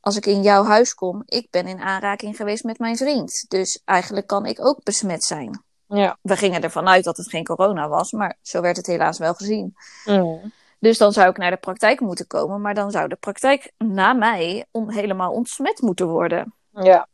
[0.00, 3.44] als ik in jouw huis kom, ik ben in aanraking geweest met mijn vriend.
[3.48, 5.64] Dus eigenlijk kan ik ook besmet zijn.
[5.88, 6.18] Ja.
[6.22, 9.34] We gingen ervan uit dat het geen corona was, maar zo werd het helaas wel
[9.34, 9.74] gezien.
[10.04, 10.52] Hmm.
[10.78, 14.12] Dus dan zou ik naar de praktijk moeten komen, maar dan zou de praktijk na
[14.12, 16.54] mij on- helemaal ontsmet moeten worden.
[16.70, 17.08] Ja.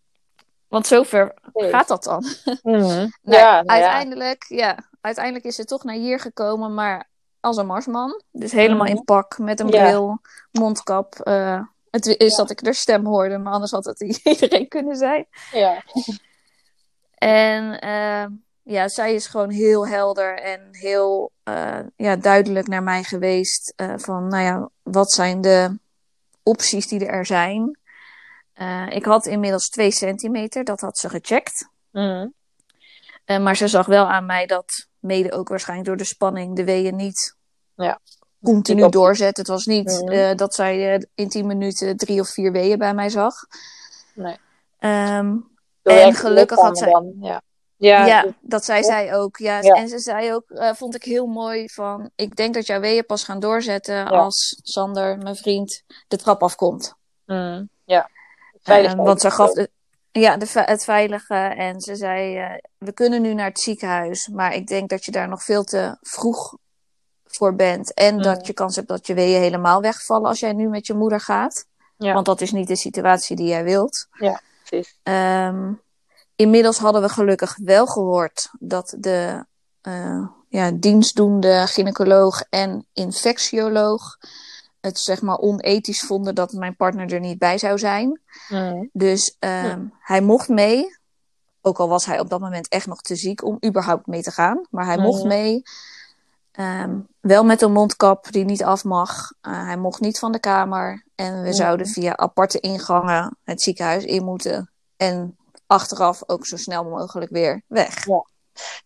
[0.69, 1.71] Want zover Nee.
[1.71, 2.25] gaat dat dan.
[2.63, 2.81] Hmm.
[2.83, 3.65] Nou, ja, nou ja.
[3.65, 4.85] uiteindelijk, ja.
[5.01, 7.09] uiteindelijk is ze toch naar hier gekomen, maar
[7.43, 8.23] als een marsman.
[8.31, 8.97] Dus helemaal Mhm.
[8.97, 9.83] in pak, met een Ja.
[9.85, 11.15] bril, mondkap.
[11.15, 12.37] eh, het is Ja.
[12.37, 15.27] dat ik haar stem hoorde, maar anders had het iedereen kunnen zijn.
[15.53, 15.83] Ja.
[17.15, 18.27] En eh,
[18.63, 23.73] ja, zij is gewoon heel helder en heel eh, ja, duidelijk naar mij geweest.
[23.77, 25.79] eh, van, nou ja, wat zijn de
[26.43, 27.77] opties die er zijn?
[28.89, 31.69] Ik had inmiddels 2 centimeter, dat had ze gecheckt.
[31.93, 36.65] Eh, maar ze zag wel aan mij dat, mede ook waarschijnlijk door de spanning, de
[36.65, 37.37] weeën niet
[37.75, 37.99] Ja.
[38.43, 39.37] continu op- doorzet.
[39.37, 40.13] Het was niet Mhm.
[40.13, 43.35] eh, dat zij eh, in 10 minuten drie of vier weeën bij mij zag.
[44.15, 44.37] Nee.
[44.79, 45.37] Ehm,
[45.83, 47.43] En gelukkig had dan, Ja.
[47.77, 48.07] Ja.
[48.07, 49.37] ja, dat- dat zei zij ook.
[49.37, 49.61] Ja.
[49.61, 49.75] Ja.
[49.75, 53.07] En ze zei ook, eh, vond ik heel mooi van, ik denk dat jouw weeën
[53.07, 56.95] pas gaan doorzetten als Sander, mijn vriend, de trap afkomt.
[57.27, 57.69] Hmm.
[57.85, 58.01] Ja.
[58.05, 58.09] Eh,
[58.63, 59.71] Veiligheid want ze gaf de,
[60.13, 64.55] ja, de, het veilige en ze zei, eh, we kunnen nu naar het ziekenhuis, maar
[64.55, 66.57] ik denk dat je daar nog veel te vroeg
[67.25, 67.95] voor bent.
[67.95, 68.23] En Mm.
[68.23, 71.21] dat je kans hebt dat je weeën helemaal wegvallen als jij nu met je moeder
[71.21, 71.67] gaat.
[71.97, 72.13] Ja.
[72.13, 74.07] Want dat is niet de situatie die jij wilt.
[74.65, 74.99] Precies.
[75.03, 75.73] Ehm,
[76.37, 79.45] inmiddels hadden we gelukkig wel gehoord dat de
[79.81, 84.17] eh, ja, dienstdoende gynaecoloog en infectioloog
[84.83, 88.21] het zeg maar onethisch vonden dat mijn partner er niet bij zou zijn.
[88.93, 90.99] Dus ehm, hij mocht mee,
[91.61, 94.31] ook al was hij op dat moment echt nog te ziek om überhaupt mee te
[94.31, 95.63] gaan, maar hij mocht mee.
[96.53, 99.33] Ehm, wel met een mondkap die niet af mag.
[99.41, 101.05] Eh, hij mocht niet van de kamer.
[101.15, 104.71] En we zouden via aparte ingangen het ziekenhuis in moeten.
[104.97, 108.07] En achteraf ook zo snel mogelijk weer weg.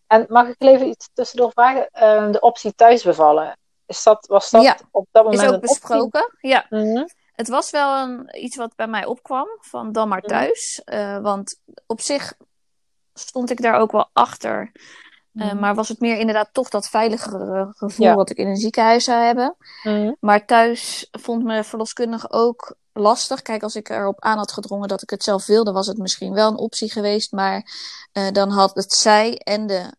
[0.07, 1.89] En mag ik even iets tussendoor vragen?
[1.91, 3.57] Eh, de optie thuis bevallen.
[3.87, 5.69] Is dat, was dat Ja, op dat moment Is ook optie?
[5.69, 6.33] besproken.
[6.39, 7.05] Ja, Mhm.
[7.31, 9.47] het was wel een, iets wat bij mij opkwam.
[9.59, 10.27] Van dan maar Mhm.
[10.27, 10.81] thuis.
[10.85, 12.33] Eh, want op zich
[13.13, 14.71] stond ik daar ook wel achter.
[15.33, 15.59] Eh, Mhm.
[15.59, 18.15] maar was het meer inderdaad toch dat veiligere gevoel Ja.
[18.15, 19.55] wat ik in een ziekenhuis zou hebben.
[20.19, 23.41] Maar thuis vond mijn verloskundige ook lastig.
[23.41, 26.33] Kijk, als ik erop aan had gedrongen dat ik het zelf wilde, was het misschien
[26.33, 27.31] wel een optie geweest.
[27.31, 27.71] Maar
[28.11, 29.95] eh, dan had het zij en de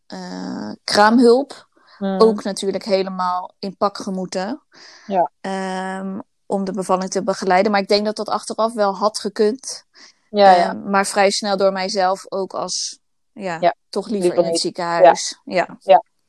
[0.85, 1.67] kraamhulp
[1.98, 2.20] Mhm.
[2.22, 4.62] ook natuurlijk helemaal in pak gemoeten.
[5.06, 5.30] Ja.
[5.40, 7.72] Ehm, om de bevalling te begeleiden.
[7.72, 9.84] Maar ik denk dat dat achteraf wel had gekund.
[10.30, 10.68] Ja, ja.
[10.68, 12.98] Ehm, maar vrij snel door mijzelf ook als,
[13.32, 15.40] ja, Ja, toch liever liever in het ziekenhuis.
[15.44, 15.76] Ja.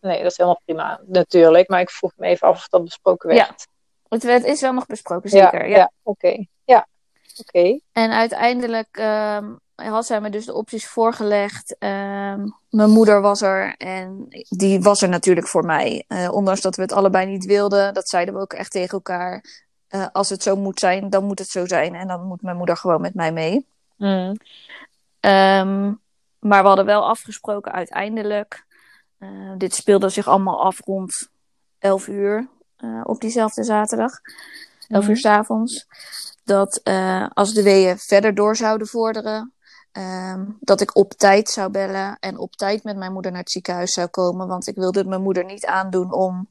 [0.02, 1.00] Nee, dat is helemaal prima.
[1.08, 1.70] Natuurlijk.
[1.70, 3.68] Maar ik vroeg me even af of dat besproken Ja, werd.
[4.08, 5.68] Het, werd- is wel nog besproken, zeker.
[5.68, 5.92] Ja, ja.
[6.04, 6.46] oké.
[6.66, 6.88] Ja,
[7.40, 7.80] oké.
[7.92, 9.56] En uiteindelijk ehm,
[9.88, 11.76] had zij me dus de opties voorgelegd.
[11.80, 16.04] Ehm, mijn moeder was er en die was er natuurlijk voor mij.
[16.08, 19.44] Eh, ondanks dat we het allebei niet wilden, dat zeiden we ook echt tegen elkaar.
[19.88, 21.96] Eh, als het zo moet zijn, dan moet het zo zijn.
[21.96, 23.66] En dan moet mijn moeder gewoon met mij mee.
[23.98, 24.36] Mhm.
[25.20, 25.94] Ehm,
[26.40, 28.68] maar we hadden wel afgesproken uiteindelijk.
[29.20, 31.30] eh, dit speelde zich allemaal af rond
[31.80, 32.48] 11 uur
[33.04, 34.12] op diezelfde zaterdag.
[34.88, 35.12] 11 Mhm.
[35.12, 35.88] uur 's avonds.
[36.44, 36.82] Dat
[37.34, 39.54] als de weeën verder door zouden vorderen,
[39.92, 43.52] ehm, dat ik op tijd zou bellen en op tijd met mijn moeder naar het
[43.52, 44.48] ziekenhuis zou komen.
[44.48, 46.50] Want ik wilde het mijn moeder niet aandoen om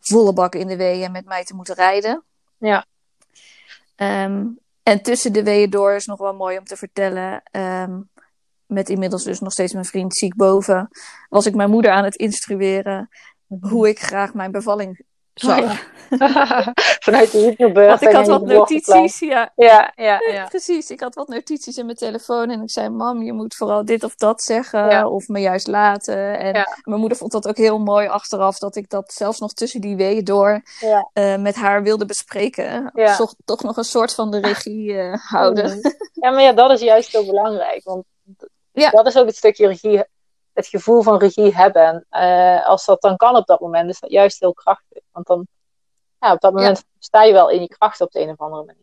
[0.00, 2.22] volle bak in de weeën met mij te moeten rijden.
[2.58, 2.86] Ja.
[3.96, 4.46] Ehm,
[4.82, 7.42] en tussen de weeën door is nog wel mooi om te vertellen.
[7.50, 8.00] ehm,
[8.66, 10.88] met inmiddels dus nog steeds mijn vriend ziek boven.
[11.28, 13.08] Was ik mijn moeder aan het instrueren
[13.60, 15.04] hoe ik graag mijn bevalling
[17.04, 17.88] Vanuit de hypnobird.
[17.88, 19.52] Want ik had wat notities, ja.
[19.56, 20.46] Ja, ja, ja.
[20.48, 23.84] Precies, ik had wat notities in mijn telefoon en ik zei: Mam, je moet vooral
[23.84, 26.38] dit of dat zeggen, of me juist laten.
[26.38, 29.80] En mijn moeder vond dat ook heel mooi achteraf, dat ik dat zelfs nog tussen
[29.80, 30.62] die weeën door
[31.12, 32.92] eh, met haar wilde bespreken.
[33.16, 35.96] Toch, toch nog een soort van de regie eh, houden.
[36.12, 37.84] Ja, maar ja, dat is juist heel belangrijk.
[37.84, 38.04] Want
[38.72, 40.04] dat is ook het stukje regie,
[40.52, 41.82] het gevoel van regie hebben.
[41.82, 42.06] En
[42.58, 45.02] eh, als dat dan kan op dat moment, is dat juist heel krachtig.
[45.12, 45.46] Want dan,
[46.20, 48.64] ja, op dat moment sta je wel in je kracht op de een of andere
[48.64, 48.82] manier.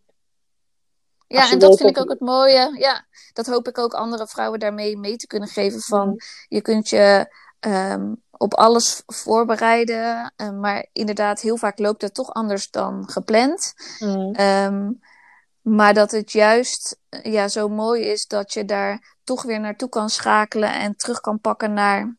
[1.27, 2.75] Ja, en dat vind ik dat- ook het mooie.
[2.79, 5.79] Ja, dat hoop ik ook andere vrouwen daarmee mee te kunnen geven.
[5.81, 6.17] Van Mhm.
[6.47, 10.33] je kunt je ehm, op alles voorbereiden.
[10.35, 13.73] eh, maar inderdaad, heel vaak loopt het toch anders dan gepland.
[13.99, 14.31] Mhm.
[14.33, 14.91] Ehm,
[15.61, 20.09] maar dat het juist ja, zo mooi is dat je daar toch weer naartoe kan
[20.09, 22.15] schakelen en terug kan pakken naar,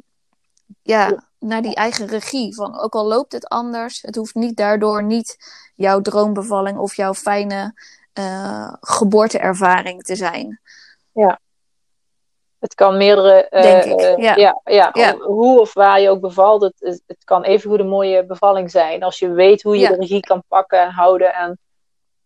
[0.82, 1.24] ja, Ja.
[1.38, 2.54] naar die eigen regie.
[2.54, 5.36] Van ook al loopt het anders, het hoeft niet daardoor niet
[5.74, 7.80] jouw droombevalling of jouw fijne
[8.12, 10.60] eh, geboorteervaring te zijn.
[12.58, 13.46] Het kan meerdere.
[13.50, 14.34] Denk ik, eh, ja.
[14.36, 15.16] ja, ja, Ja.
[15.16, 19.02] Hoe of waar je ook bevalt, het, het kan even goed een mooie bevalling zijn.
[19.02, 19.88] Als je weet hoe je Ja.
[19.88, 21.58] de regie kan pakken en houden en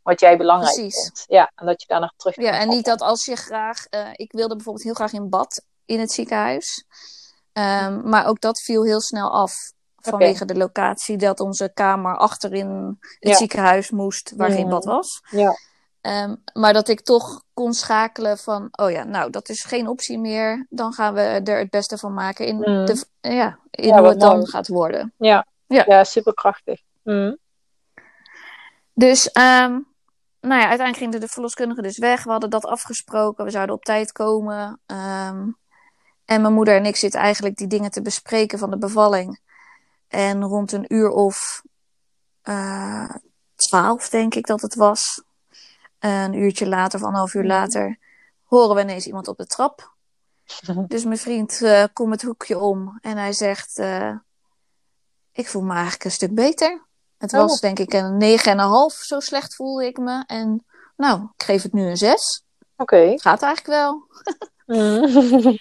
[0.02, 1.02] wat jij belangrijk Precies.
[1.02, 1.24] vindt.
[1.28, 3.86] Ja, en dat je daar nog terug Ja, en niet dat als je graag.
[3.86, 6.84] eh, ik wilde bijvoorbeeld heel graag in bad in het ziekenhuis.
[7.52, 9.54] Ehm, maar ook dat viel heel snel af.
[9.96, 13.36] Vanwege de locatie dat onze kamer achterin het Ja.
[13.36, 14.70] ziekenhuis moest, waar geen Mhm.
[14.70, 15.20] bad was.
[15.30, 15.56] Ja.
[16.00, 20.18] Ehm, maar dat ik toch kon schakelen van, oh ja, nou, dat is geen optie
[20.18, 20.66] meer.
[20.70, 22.84] Dan gaan we er het beste van maken in, Mhm.
[22.84, 24.50] de, ja, in Ja, hoe wat het dan mooi.
[24.50, 25.12] gaat worden.
[25.16, 25.84] Ja, Ja.
[25.86, 26.04] ja.
[26.04, 26.80] superkrachtig.
[27.02, 27.34] Mhm.
[28.94, 29.78] Dus, ehm,
[30.42, 32.24] nou ja, uiteindelijk ging de, de verloskundige dus weg.
[32.24, 33.44] We hadden dat afgesproken.
[33.44, 34.80] We zouden op tijd komen.
[34.86, 35.48] Ehm,
[36.24, 39.40] en mijn moeder en ik zitten eigenlijk die dingen te bespreken van de bevalling.
[40.08, 41.62] En rond een uur of
[42.42, 43.10] eh,
[43.54, 45.22] twaalf, denk ik dat het was.
[45.98, 47.50] een uurtje later of anderhalf uur Mhm.
[47.52, 47.98] later
[48.42, 49.94] horen we ineens iemand op de trap.
[50.88, 54.14] Dus mijn vriend eh, komt het hoekje om en hij zegt: eh,
[55.32, 56.86] Ik voel me eigenlijk een stuk beter.
[57.22, 57.40] Het Oh.
[57.40, 60.24] was denk ik een 9,5, zo slecht voelde ik me.
[60.26, 60.64] En
[60.96, 62.42] nou, ik geef het nu een 6.
[62.76, 62.96] Oké.
[62.96, 64.06] Het gaat eigenlijk wel.
[64.66, 65.56] Mhm.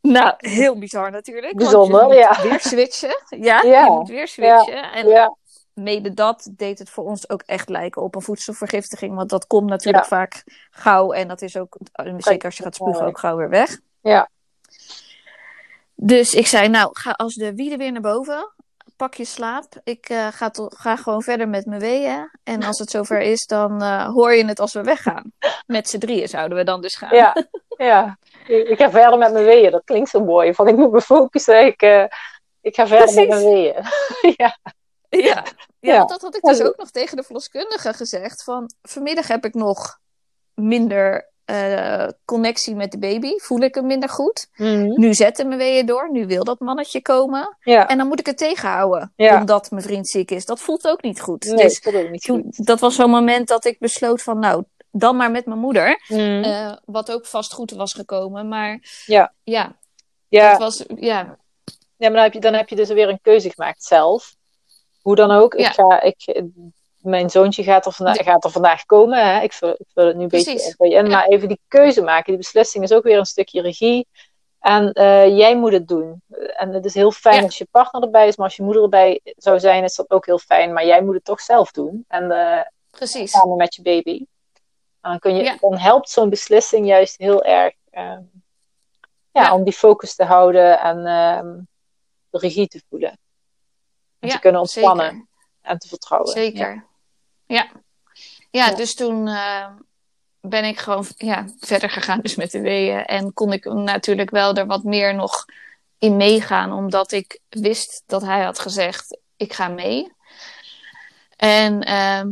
[0.00, 1.52] Nou, heel bizar natuurlijk.
[1.52, 2.42] want Bijzonder, je moet ja.
[2.42, 3.22] Weer switchen.
[3.28, 3.84] Ja, Ja.
[3.84, 4.92] je moet weer switchen.
[4.92, 5.36] En ja,
[5.72, 9.14] mede dat deed het voor ons ook echt lijken op een voedselvergiftiging.
[9.14, 10.08] Want dat komt natuurlijk Ja.
[10.16, 11.12] vaak gauw.
[11.12, 11.76] En dat is ook,
[12.16, 13.78] zeker als je gaat spugen, ook gauw weer weg.
[14.00, 14.28] ja.
[15.94, 18.52] Dus ik zei, nou, ga als de wielen weer naar boven.
[18.96, 19.80] Pak je slaap.
[19.84, 20.28] Ik eh,
[20.70, 22.30] ga, gewoon verder met mijn weeën.
[22.42, 25.32] En als het zover is, dan eh, hoor je het als we weggaan.
[25.66, 27.16] Met z'n drieën zouden we dan dus gaan.
[27.16, 27.36] ja,
[27.76, 28.18] ja.
[28.46, 29.70] Ik, ga verder met mijn weeën.
[29.70, 30.54] Dat klinkt zo mooi.
[30.54, 31.66] Van ik moet me focussen.
[31.66, 32.04] Ik, eh,
[32.60, 33.74] ik ga verder met mijn weeën.
[34.36, 34.58] ja.
[35.08, 35.44] Ja,
[35.80, 38.44] ja, dat had ik dus ook nog tegen de verloskundige gezegd.
[38.44, 39.98] Van vanmiddag heb ik nog
[40.54, 43.36] minder eh, connectie met de baby.
[43.36, 44.48] Voel ik hem minder goed.
[44.56, 45.00] Mhm.
[45.00, 46.10] Nu zetten mijn weeën door.
[46.10, 47.56] Nu wil dat mannetje komen.
[47.60, 47.88] ja.
[47.88, 49.12] En dan moet ik het tegenhouden.
[49.16, 49.40] Ja.
[49.40, 50.44] Omdat mijn vriend ziek is.
[50.44, 51.44] Dat voelt ook niet goed.
[51.44, 52.66] Nee, dus dat ook niet toen, goed.
[52.66, 56.02] dat was zo'n moment dat ik besloot van nou, dan maar met mijn moeder.
[56.08, 56.42] Mhm.
[56.42, 58.48] Eh, wat ook vast goed was gekomen.
[58.48, 59.32] Maar Ja.
[59.42, 59.76] ja,
[60.28, 60.50] ja.
[60.50, 61.36] het was, ja,
[61.98, 64.34] Ja, maar dan heb, je, dan heb je dus weer een keuze gemaakt zelf.
[65.02, 65.58] Hoe dan ook.
[65.58, 65.68] Ja.
[65.68, 66.42] Ik ga, ik,
[67.06, 69.26] mijn zoontje gaat er, vandaag, gaat er vandaag komen.
[69.34, 69.40] Hè?
[69.42, 70.74] Ik, vul, ik vul het nu een beetje Precies.
[70.78, 71.08] in.
[71.08, 72.24] Maar even die keuze maken.
[72.26, 74.06] Die beslissing is ook weer een stukje regie.
[74.60, 76.22] En eh, jij moet het doen.
[76.56, 77.42] En het is heel fijn Ja.
[77.42, 78.36] als je partner erbij is.
[78.36, 80.72] Maar als je moeder erbij zou zijn, is dat ook heel fijn.
[80.72, 82.04] Maar jij moet het toch zelf doen.
[82.08, 83.30] En eh, precies.
[83.30, 84.24] samen met je baby.
[85.00, 85.56] En dan, kun je, Ja.
[85.60, 87.74] dan helpt zo'n beslissing juist heel erg.
[87.90, 88.22] ehm,
[89.32, 91.58] ja, om die focus te houden en ehm,
[92.30, 93.18] de regie te voelen.
[94.18, 95.26] En te kunnen ontspannen zeker.
[95.60, 96.30] en te vertrouwen.
[96.32, 96.85] Zeker.
[97.46, 97.70] Ja.
[98.50, 99.68] Ja, dus toen eh,
[100.40, 103.04] ben ik gewoon ja, verder gegaan dus met de weeën.
[103.04, 105.44] En kon ik natuurlijk wel er wat meer nog
[105.98, 106.72] in meegaan.
[106.72, 110.12] Omdat ik wist dat hij had gezegd, ik ga mee.
[111.36, 112.28] En ehm,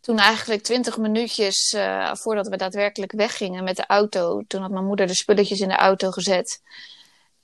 [0.00, 4.42] toen eigenlijk twintig minuutjes eh, voordat we daadwerkelijk weggingen met de auto.
[4.46, 6.62] Toen had mijn moeder de spulletjes in de auto gezet.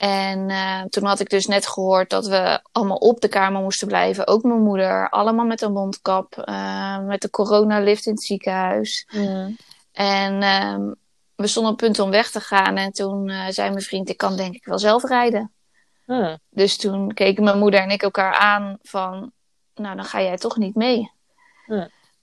[0.01, 3.89] En eh, toen had ik dus net gehoord dat we allemaal op de kamer moesten
[3.89, 4.27] blijven.
[4.27, 9.09] Ook mijn moeder, allemaal met een mondkap, eh, met de coronalift in het ziekenhuis.
[9.13, 9.57] Mm.
[9.93, 10.93] En ehm,
[11.35, 12.77] we stonden op het punt om weg te gaan.
[12.77, 15.53] En toen eh, zei mijn vriend, ik kan denk ik wel zelf rijden.
[16.07, 16.39] Mm.
[16.51, 19.33] Dus toen keken mijn moeder en ik elkaar aan van,
[19.75, 21.11] nou dan ga jij toch niet mee.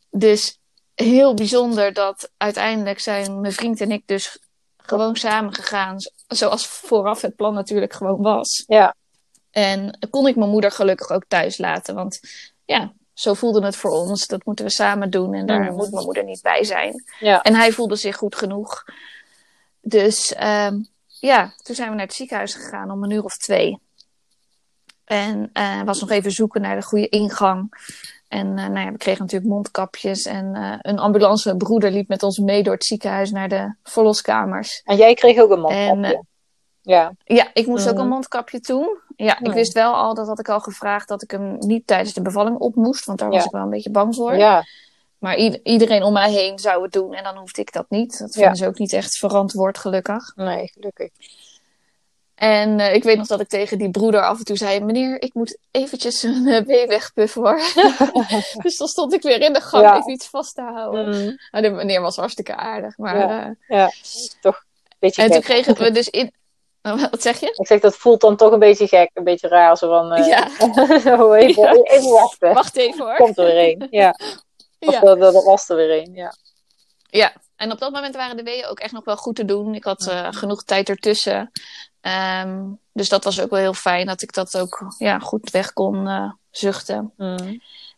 [0.10, 0.60] Dus
[0.96, 4.40] heel bijzonder dat uiteindelijk zijn mijn vriend en ik dus
[4.88, 5.98] gewoon samen gegaan.
[6.28, 8.64] Zoals vooraf het plan natuurlijk gewoon was.
[8.68, 8.96] Ja.
[9.52, 11.96] En kon ik mijn moeder gelukkig ook thuis laten.
[11.96, 12.20] Want
[12.66, 14.28] ja, zo voelde het voor ons.
[14.28, 15.74] Dat moeten we samen doen en daar Mhm.
[15.74, 17.04] moet mijn moeder niet bij zijn.
[17.20, 17.42] Ja.
[17.42, 18.84] En hij voelde zich goed genoeg.
[19.82, 23.80] Dus ehm, ja, toen zijn we naar het ziekenhuis gegaan om een uur of twee.
[25.06, 27.70] En eh was nog even zoeken naar de goede ingang.
[28.28, 30.26] En eh, nou ja, we kregen natuurlijk mondkapjes.
[30.26, 34.82] En eh, een ambulancebroeder liep met ons mee door het ziekenhuis naar de verloskamers.
[34.86, 35.92] En jij kreeg ook een mondkapje.
[35.92, 36.20] En, eh,
[36.82, 37.14] ja.
[37.24, 38.02] Ja, ik moest ook Mhm.
[38.04, 38.98] een mondkapje doen.
[39.16, 39.54] Ja, ik Mhm.
[39.56, 42.58] wist wel al, dat had ik al gevraagd, dat ik hem niet tijdens de bevalling
[42.58, 43.06] op moest.
[43.06, 44.36] Want daar was ik wel een beetje bang voor.
[44.36, 44.64] ja.
[45.18, 48.20] Maar iedereen om mij heen zou het doen en dan hoefde ik dat niet.
[48.20, 48.40] Dat Ja.
[48.40, 50.36] vinden ze ook niet echt verantwoord, gelukkig.
[50.36, 51.10] Nee, gelukkig.
[52.38, 55.22] En eh, ik weet nog dat ik tegen die broeder af en toe zei: Meneer,
[55.22, 57.62] ik moet eventjes een uh, wee wegpuffen hoor.
[58.64, 59.98] dus dan stond ik weer in de gang Ja.
[59.98, 61.10] even iets vast te houden.
[61.10, 61.36] Mhm.
[61.52, 62.98] Nou, de meneer was hartstikke aardig.
[62.98, 63.46] Maar, Ja.
[63.46, 63.92] eh, Ja,
[64.42, 66.32] toch een beetje en toen kregen we dus in.
[66.82, 67.54] Wat zeg je?
[67.58, 69.78] Ik zeg, dat voelt dan toch een beetje gek, een beetje raar.
[69.78, 70.48] Zo van, eh, Ja.
[71.36, 72.54] even, even wachten.
[72.54, 73.16] Wacht even hoor.
[73.16, 73.88] Komt er weer een.
[73.90, 74.10] Ja,
[74.80, 75.00] of Ja.
[75.00, 76.14] dat, dat was er weer een.
[76.14, 76.34] Ja.
[77.10, 79.76] Ja, en op dat moment waren de weeën ook echt nog wel goed te doen.
[79.76, 81.52] Ik had eh, genoeg tijd ertussen.
[82.02, 85.74] Ehm, dus dat was ook wel heel fijn dat ik dat ook ja, goed weg
[85.74, 87.14] kon eh, zuchten.
[87.18, 87.58] Mhm.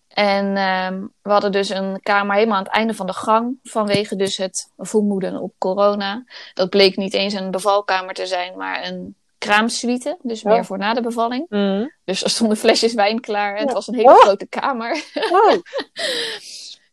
[0.09, 3.59] En ehm, we hadden dus een kamer helemaal aan het einde van de gang.
[3.63, 6.23] Vanwege dus het vermoeden op corona.
[6.53, 10.17] Dat bleek niet eens een bevalkamer te zijn, maar een kraamsuite.
[10.21, 10.51] Dus Oh.
[10.51, 11.45] meer voor na de bevalling.
[11.49, 11.85] Mhm.
[12.05, 13.55] Dus er stonden flesjes wijn klaar.
[13.55, 14.19] En het was een hele Oh.
[14.19, 15.03] grote kamer.
[15.31, 15.53] Oh.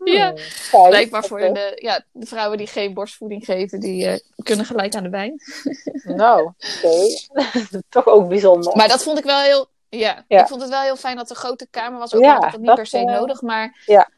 [0.04, 0.34] Ja.
[0.70, 4.94] Hmm, Blijkbaar voor de, ja, de vrouwen die geen borstvoeding geven, die eh, kunnen gelijk
[4.94, 5.34] aan de wijn.
[6.16, 6.98] Nou, oké.
[7.88, 8.76] toch ook bijzonder.
[8.76, 9.66] Maar dat vond ik wel heel.
[9.88, 10.40] Ja, Ja.
[10.40, 12.14] ik vond het wel heel fijn dat de grote kamer was.
[12.14, 13.82] Ook Ja, al had ik het niet dat, per se eh, nodig, maar.
[13.86, 14.10] ja.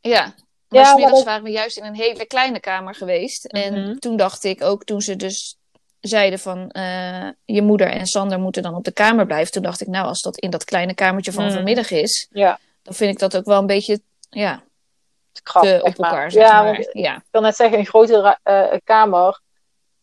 [0.00, 0.34] Ja.
[0.68, 3.44] Maar Ja, smiddags dat- waren we juist in een hele kleine kamer geweest.
[3.44, 3.96] En Mhm.
[3.98, 5.56] toen dacht ik ook, toen ze dus
[6.00, 9.52] zeiden van eh, je moeder en Sander moeten dan op de kamer blijven.
[9.52, 11.52] Toen dacht ik, nou, als dat in dat kleine kamertje van Mhm.
[11.54, 14.62] vanmiddag is, Ja, dan vind ik dat ook wel een beetje ja,
[15.42, 16.30] krap, zeg op elkaar.
[16.30, 16.72] Zeg ja, maar.
[16.74, 19.40] want ja, ik wil net zeggen, een grote eh, kamer,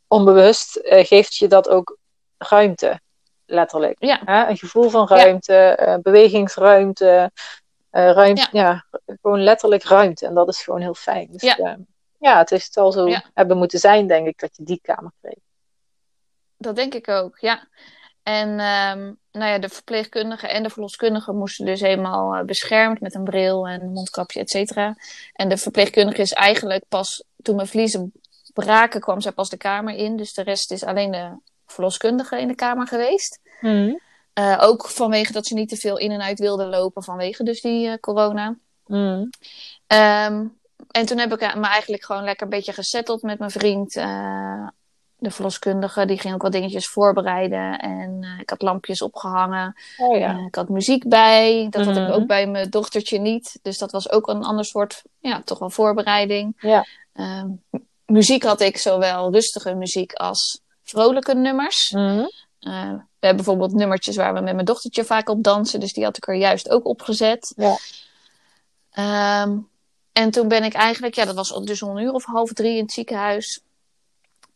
[0.07, 1.97] onbewust, eh, geeft je dat ook
[2.37, 2.99] ruimte.
[3.45, 3.95] Letterlijk.
[3.99, 4.47] ja, Hè?
[4.47, 7.31] Een gevoel van ruimte, eh, bewegingsruimte,
[7.89, 8.85] eh, ruimte, ja.
[9.21, 10.25] gewoon letterlijk ruimte.
[10.25, 11.27] En dat is gewoon heel fijn.
[11.31, 11.77] Dus, Ja.
[12.19, 12.37] ja.
[12.37, 13.23] het is wel zo Ja.
[13.33, 15.39] hebben moeten zijn, denk ik, dat je die kamer kreeg.
[16.57, 17.67] dat denk ik ook, ja.
[18.23, 23.23] En ehm, nou ja, de verpleegkundige en de verloskundige moesten dus helemaal beschermd met een
[23.23, 24.95] bril en een mondkapje, et cetera.
[25.33, 28.11] En de verpleegkundige is eigenlijk pas toen mijn vliezen
[28.65, 30.17] braken, kwam zij pas de kamer in.
[30.17, 31.29] Dus de rest is alleen de
[31.65, 33.39] verloskundige in de kamer geweest.
[34.33, 37.61] Eh, ook vanwege dat ze niet te veel in en uit wilden lopen vanwege dus
[37.61, 38.55] die eh, corona.
[38.85, 39.29] Mm.
[39.87, 40.45] Ehm,
[40.91, 43.93] en toen heb ik eh, me eigenlijk gewoon lekker een beetje gesetteld met mijn vriend.
[45.19, 47.79] de verloskundige, die ging ook wat dingetjes voorbereiden.
[47.79, 49.75] En ik had lampjes opgehangen.
[49.97, 50.43] Oh ja.
[50.47, 51.67] Ik had muziek bij.
[51.69, 52.11] Dat had ik Mhm.
[52.11, 53.59] ook bij mijn dochtertje niet.
[53.61, 56.55] Dus dat was ook een ander soort, ja, toch wel voorbereiding.
[56.59, 56.85] Ja.
[57.13, 57.47] Ehm,
[58.07, 61.91] muziek had ik zowel rustige muziek als vrolijke nummers.
[61.91, 62.29] Mm.
[62.59, 65.79] Eh, we hebben bijvoorbeeld nummertjes waar we met mijn dochtertje vaak op dansen.
[65.79, 67.53] Dus die had ik er juist ook op gezet.
[67.55, 67.77] Ja.
[68.91, 69.57] Ehm,
[70.11, 72.75] en toen ben ik eigenlijk, ja, dat was dus om een uur of half drie
[72.75, 73.61] in het ziekenhuis.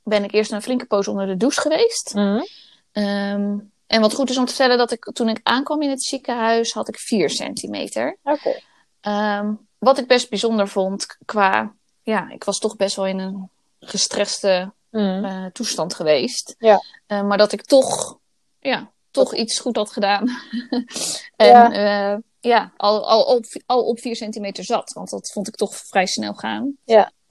[0.03, 2.13] Ben ik eerst een flinke poos onder de douche geweest.
[2.13, 2.45] Mm.
[2.91, 6.03] Ehm, en wat goed is om te vertellen, dat ik toen ik aankwam in het
[6.03, 8.17] ziekenhuis, had ik vier centimeter.
[8.23, 8.59] Oké.
[9.01, 13.49] Ehm, wat ik best bijzonder vond qua, ja, ik was toch best wel in een
[13.79, 15.25] gestreste Mm.
[15.25, 16.55] eh, toestand geweest.
[16.59, 16.79] Ja.
[17.07, 18.17] Eh, maar dat ik toch,
[18.59, 20.27] ja, toch iets goed had gedaan.
[21.35, 21.71] en Ja.
[21.73, 24.93] ja, ja al, al, op, al op vier centimeter zat.
[24.93, 26.77] Want dat vond ik toch vrij snel gaan.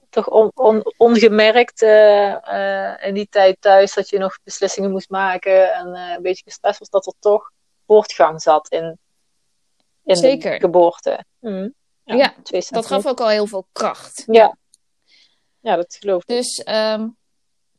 [0.09, 5.09] Toch on, on- ongemerkt eh, eh, in die tijd thuis dat je nog beslissingen moest
[5.09, 7.51] maken en eh, een beetje gestrest was, dat er toch
[7.87, 8.97] voortgang zat in,
[10.03, 10.51] in Zeker.
[10.51, 11.23] de geboorte.
[11.39, 11.73] Mm.
[12.03, 14.23] Ja, twee Dat gaf ook al heel veel kracht.
[14.27, 14.55] Ja.
[15.61, 16.27] Ja, dat geloof ik.
[16.27, 17.07] Dus ehm,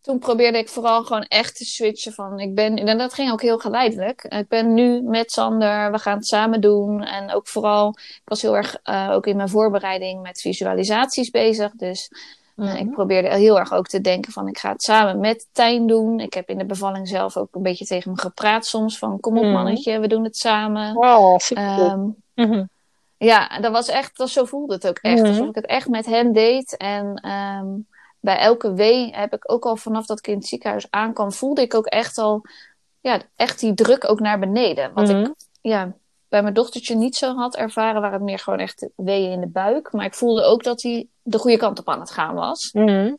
[0.01, 3.43] toen probeerde ik vooral gewoon echt te switchen van ik ben, en dat ging ook
[3.43, 4.23] heel geleidelijk.
[4.25, 7.03] Ik ben nu met Sander, we gaan het samen doen.
[7.05, 11.73] En ook vooral, ik was heel erg eh, ook in mijn voorbereiding met visualisaties bezig.
[11.73, 12.21] Dus eh,
[12.57, 12.77] Mhm.
[12.77, 16.21] ik probeerde heel erg ook te denken van ik ga het samen met Tijn doen.
[16.21, 19.37] Ik heb in de bevalling zelf ook een beetje tegen hem gepraat soms van kom
[19.39, 19.53] op Mhm.
[19.53, 20.97] mannetje, we doen het samen.
[20.97, 21.83] Oh, super goed.
[21.89, 22.65] Ehm, Mhm.
[23.25, 25.21] Ja, dat was echt, dat, zo voelde het ook echt.
[25.21, 25.29] Mhm.
[25.29, 26.77] Alsof ik het echt met hen deed.
[26.77, 27.67] En ehm,
[28.21, 31.61] bij elke wee heb ik ook al vanaf dat ik in het ziekenhuis aankwam, voelde
[31.63, 32.43] ik ook echt al,
[33.01, 34.93] ja, echt die druk ook naar beneden.
[34.95, 35.21] Wat Mhm.
[35.21, 35.93] ik, ja,
[36.29, 39.49] bij mijn dochtertje niet zo had ervaren, waren het meer gewoon echt weeën in de
[39.49, 39.93] buik.
[39.93, 42.71] Maar ik voelde ook dat hij de goede kant op aan het gaan was.
[42.73, 43.15] Mhm.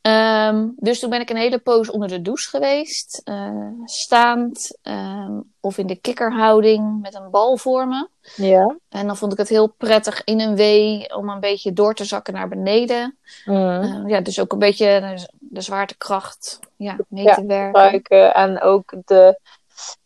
[0.00, 3.20] Ehm, dus toen ben ik een hele poos onder de douche geweest.
[3.24, 8.08] eh, staand ehm, of in de kikkerhouding met een bal voor me.
[8.36, 8.76] Ja.
[8.88, 12.04] En dan vond ik het heel prettig in een wee om een beetje door te
[12.04, 13.18] zakken naar beneden.
[13.44, 13.56] Mhm.
[13.82, 17.66] Eh, ja, dus ook een beetje de, de zwaartekracht ja, mee Ja, te werken.
[17.66, 18.34] gebruiken.
[18.34, 19.38] En ook de,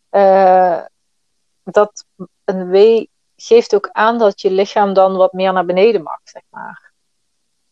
[0.09, 0.81] eh,
[1.63, 2.05] dat
[2.45, 6.41] een wee geeft ook aan dat je lichaam dan wat meer naar beneden mag, zeg
[6.49, 6.91] maar.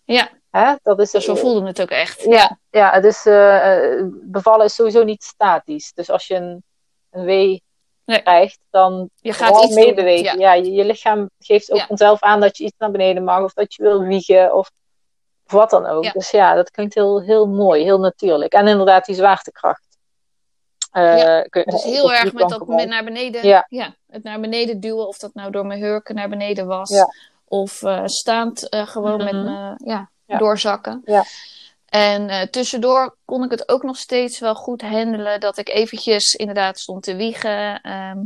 [0.03, 0.73] Ja, Hè?
[0.83, 2.23] Dat is dus zo voelde het ook echt.
[2.23, 5.91] Ja, ja eh, eh, bevallen is sowieso niet statisch.
[5.93, 6.63] Dus als je een,
[7.11, 7.63] een wee
[8.05, 8.21] Nee.
[8.21, 10.39] krijgt, dan Je gaat iets doen, meebewegen.
[10.39, 10.53] ja.
[10.55, 10.63] Ja.
[10.63, 11.85] je, je lichaam geeft ook Ja.
[11.87, 14.71] vanzelf aan dat je iets naar beneden mag, of dat je wil wiegen, of,
[15.45, 16.03] of wat dan ook.
[16.03, 16.11] Ja.
[16.11, 18.53] Dus ja, dat klinkt heel, heel mooi, heel natuurlijk.
[18.53, 19.97] En inderdaad, die zwaartekracht.
[20.91, 23.65] Eh, Ja, kun- Dus heel erg met dat met naar beneden, Ja.
[23.69, 23.95] ja.
[24.07, 27.07] het naar beneden duwen, of dat nou door mijn hurken naar beneden was, Ja.
[27.45, 29.43] of eh, staand eh, gewoon met Mhm.
[29.43, 30.37] me ja, Ja.
[30.37, 31.01] doorzakken.
[31.05, 31.23] Ja.
[31.85, 36.33] En eh, tussendoor kon ik het ook nog steeds wel goed handelen dat ik eventjes
[36.33, 37.81] inderdaad stond te wiegen.
[37.81, 38.17] Ehm,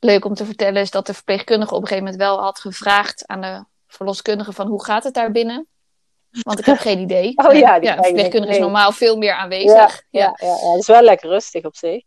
[0.00, 3.26] leuk om te vertellen is dat de verpleegkundige op een gegeven moment wel had gevraagd
[3.26, 5.66] aan de verloskundige van hoe gaat het daar binnen?
[6.42, 7.32] Want ik heb geen idee.
[7.46, 10.02] Oh ja, die ja, verpleegkundige is normaal veel meer Ja, aanwezig.
[10.10, 12.04] ja, ja, ja, dat is wel lekker rustig op zich.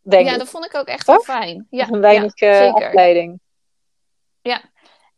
[0.00, 0.38] Denk Ja, ik.
[0.38, 1.66] dat vond ik ook echt wel fijn.
[1.70, 3.40] Ja, een weinig ja, eh, afleiding.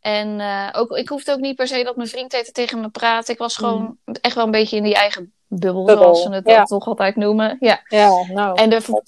[0.07, 3.33] En eh, ook, ik hoefde ook niet per se dat mijn vriend tegen me praten.
[3.33, 5.85] Ik was gewoon echt wel een beetje in die eigen bubbel, Mm.
[5.85, 6.63] Bubbel, zoals ze het ja.
[6.63, 7.57] toch altijd noemen.
[7.59, 7.81] Ja.
[7.87, 8.57] Ja, nou.
[8.57, 9.01] En de,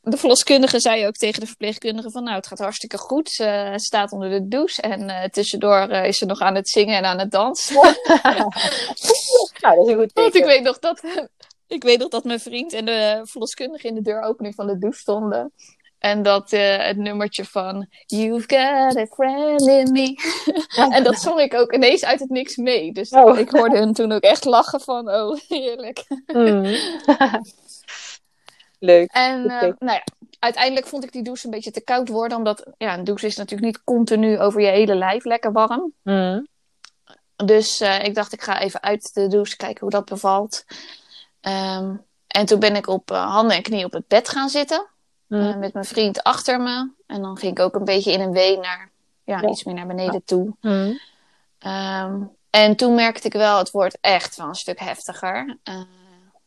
[0.00, 2.24] de verloskundige zei ook tegen de verpleegkundige van...
[2.24, 3.30] nou, het gaat hartstikke goed.
[3.30, 6.96] Ze staat onder de douche en eh, tussendoor eh, is ze nog aan het zingen
[6.96, 7.74] en aan het dansen.
[7.74, 8.50] nou,
[9.60, 11.02] dat is een goed Want ik weet nog dat...
[11.66, 15.00] Ik weet nog dat mijn vriend en de verloskundige in de deuropening van de douche
[15.00, 15.52] stonden.
[16.02, 20.14] En dat eh, het nummertje van You've got a friend in me.
[20.96, 22.92] en dat zong ik ook ineens uit het niks mee.
[22.92, 23.38] Dus Oh.
[23.38, 26.04] ik hoorde hun toen ook echt lachen van, oh, heerlijk.
[26.26, 26.64] Mm.
[28.78, 29.10] Leuk.
[29.10, 30.04] En eh, nou ja,
[30.38, 32.38] uiteindelijk vond ik die douche een beetje te koud worden.
[32.38, 35.92] Omdat ja, een douche is natuurlijk niet continu over je hele lijf lekker warm.
[36.02, 36.48] Mm.
[37.36, 40.64] Dus eh, ik dacht, ik ga even uit de douche kijken hoe dat bevalt.
[41.40, 41.96] Ehm,
[42.26, 44.90] en toen ben ik op handen en knieën op het bed gaan zitten.
[45.32, 45.40] Mm.
[45.48, 46.90] eh, met mijn vriend achter me.
[47.06, 48.90] En dan ging ik ook een beetje in een wee naar,
[49.24, 49.48] ja, Ja.
[49.48, 50.56] iets meer naar beneden toe.
[50.60, 50.98] Mm.
[51.58, 55.58] Ehm, en toen merkte ik wel, het wordt echt wel een stuk heftiger.
[55.62, 55.80] Eh,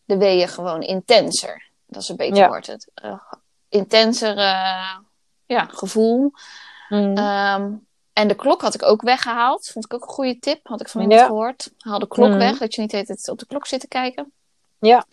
[0.06, 1.64] de weeën gewoon intenser.
[1.88, 2.48] Dat is een beter Ja.
[2.48, 2.68] woord.
[2.68, 3.22] Het eh,
[3.70, 4.96] intenser eh,
[5.46, 6.32] ja, gevoel.
[6.90, 7.18] Mm.
[7.18, 7.72] Ehm,
[8.14, 9.68] en de klok had ik ook weggehaald.
[9.68, 10.68] Vond ik ook een goede tip.
[10.68, 11.26] Had ik van iemand Ja.
[11.26, 11.72] gehoord.
[11.78, 12.38] Haal de klok Mhm.
[12.38, 14.32] weg, dat je niet tijd op de klok zit te kijken.
[14.86, 15.06] Ja.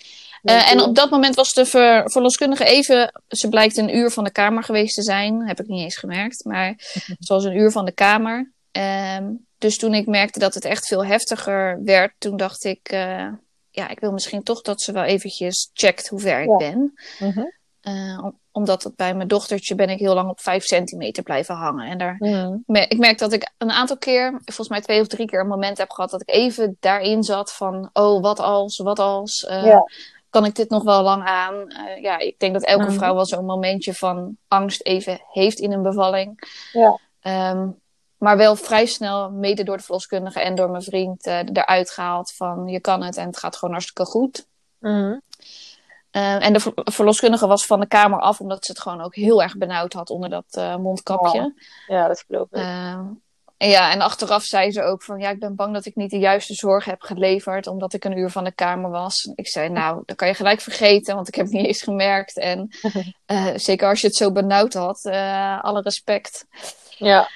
[0.42, 3.22] Eh, en op dat moment was de ver- verloskundige even...
[3.28, 5.46] Ze blijkt een uur van de kamer geweest te zijn.
[5.46, 6.44] Heb ik niet eens gemerkt.
[6.44, 6.74] Maar
[7.24, 8.52] ze was een uur van de kamer.
[8.72, 9.24] Ehm,
[9.58, 12.12] dus toen ik merkte dat het echt veel heftiger werd...
[12.18, 12.88] Toen dacht ik...
[12.88, 13.28] eh,
[13.70, 16.52] ja, ik wil misschien toch dat ze wel eventjes checkt hoe ver Ja.
[16.52, 16.92] ik ben.
[17.18, 17.44] Mhm.
[18.24, 21.86] Om- omdat het bij mijn dochtertje ben ik heel lang op 5 centimeter blijven hangen.
[21.90, 22.62] En daar Mm.
[22.66, 25.46] me- ik merk dat ik een aantal keer, volgens mij twee of drie keer, een
[25.46, 29.64] moment heb gehad dat ik even daarin zat van, oh, wat als, wat als, eh,
[29.64, 29.84] Ja.
[30.30, 31.68] kan ik dit nog wel lang aan?
[31.68, 32.92] Eh, ja, ik denk dat elke Mhm.
[32.92, 36.42] vrouw wel zo'n momentje van angst even heeft in een bevalling.
[36.72, 36.98] Ja.
[37.20, 37.68] Ehm,
[38.18, 42.32] maar wel vrij snel, mede door de verloskundige en door mijn vriend, eh, eruit gehaald
[42.32, 44.46] van, je kan het en het gaat gewoon hartstikke goed.
[44.78, 45.20] Mm.
[46.12, 49.14] Eh, en de ver- verloskundige was van de kamer af, omdat ze het gewoon ook
[49.14, 51.54] heel erg benauwd had onder dat eh, mondkapje.
[51.86, 52.58] Ja, dat geloof ik.
[52.58, 52.98] Eh,
[53.56, 56.10] en ja, en achteraf zei ze ook van ja, ik ben bang dat ik niet
[56.10, 59.32] de juiste zorg heb geleverd, omdat ik een uur van de kamer was.
[59.34, 62.38] Ik zei, nou, dat kan je gelijk vergeten, want ik heb het niet eens gemerkt.
[62.38, 62.68] En
[63.56, 65.04] zeker als je het zo benauwd had,
[65.62, 66.46] alle respect.
[66.88, 67.28] Ja.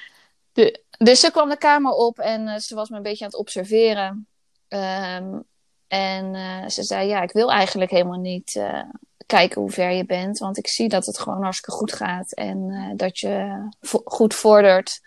[0.97, 4.27] Dus ze kwam de kamer op en ze was me een beetje aan het observeren.
[4.67, 5.39] Ehm,
[5.87, 8.81] en eh, ze zei, ja, ik wil eigenlijk helemaal niet eh,
[9.25, 12.69] kijken hoe ver je bent, want ik zie dat het gewoon hartstikke goed gaat en
[12.71, 15.01] eh, dat je vo- goed vordert.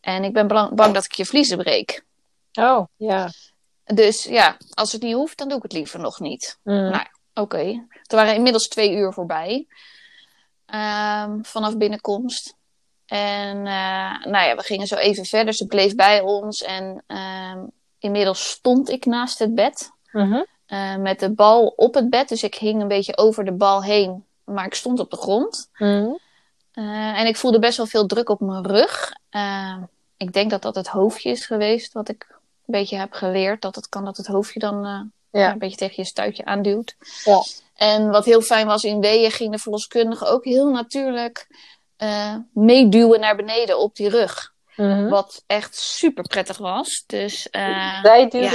[0.00, 2.04] En ik ben bang dat ik je vliezen breek.
[2.52, 3.30] Oh, ja.
[3.84, 6.58] Dus ja, als het niet hoeft, dan doe ik het liever nog niet.
[6.62, 6.74] Mm.
[6.90, 7.58] Nou, Oké.
[8.06, 9.66] Er waren inmiddels twee uur voorbij.
[10.66, 12.54] ehm, vanaf binnenkomst.
[13.06, 15.54] En nou ja, we gingen zo even verder.
[15.54, 16.62] Ze bleef bij ons.
[16.62, 17.64] En ehm,
[17.98, 19.90] inmiddels stond ik naast het bed.
[20.14, 20.42] Mhm.
[20.66, 22.28] eh, met de bal op het bed.
[22.28, 24.24] Dus ik hing een beetje over de bal heen.
[24.44, 25.70] Maar ik stond op de grond.
[25.78, 26.18] Mm.
[26.72, 29.12] Eh, en ik voelde best wel veel druk op mijn rug.
[29.30, 29.76] Eh,
[30.16, 31.92] ik denk dat dat het hoofdje is geweest.
[31.92, 33.62] Wat ik een beetje heb geleerd.
[33.62, 35.52] Dat het kan dat het hoofdje dan Ja.
[35.52, 36.96] een beetje tegen je stuitje aanduwt.
[37.24, 37.42] Ja.
[37.74, 41.46] En wat heel fijn was in weeën ging de verloskundige ook heel natuurlijk
[41.96, 44.52] eh, meeduwen naar beneden op die rug.
[44.76, 45.08] Mhm.
[45.08, 47.04] Wat echt super prettig was.
[47.06, 48.02] Dus ja,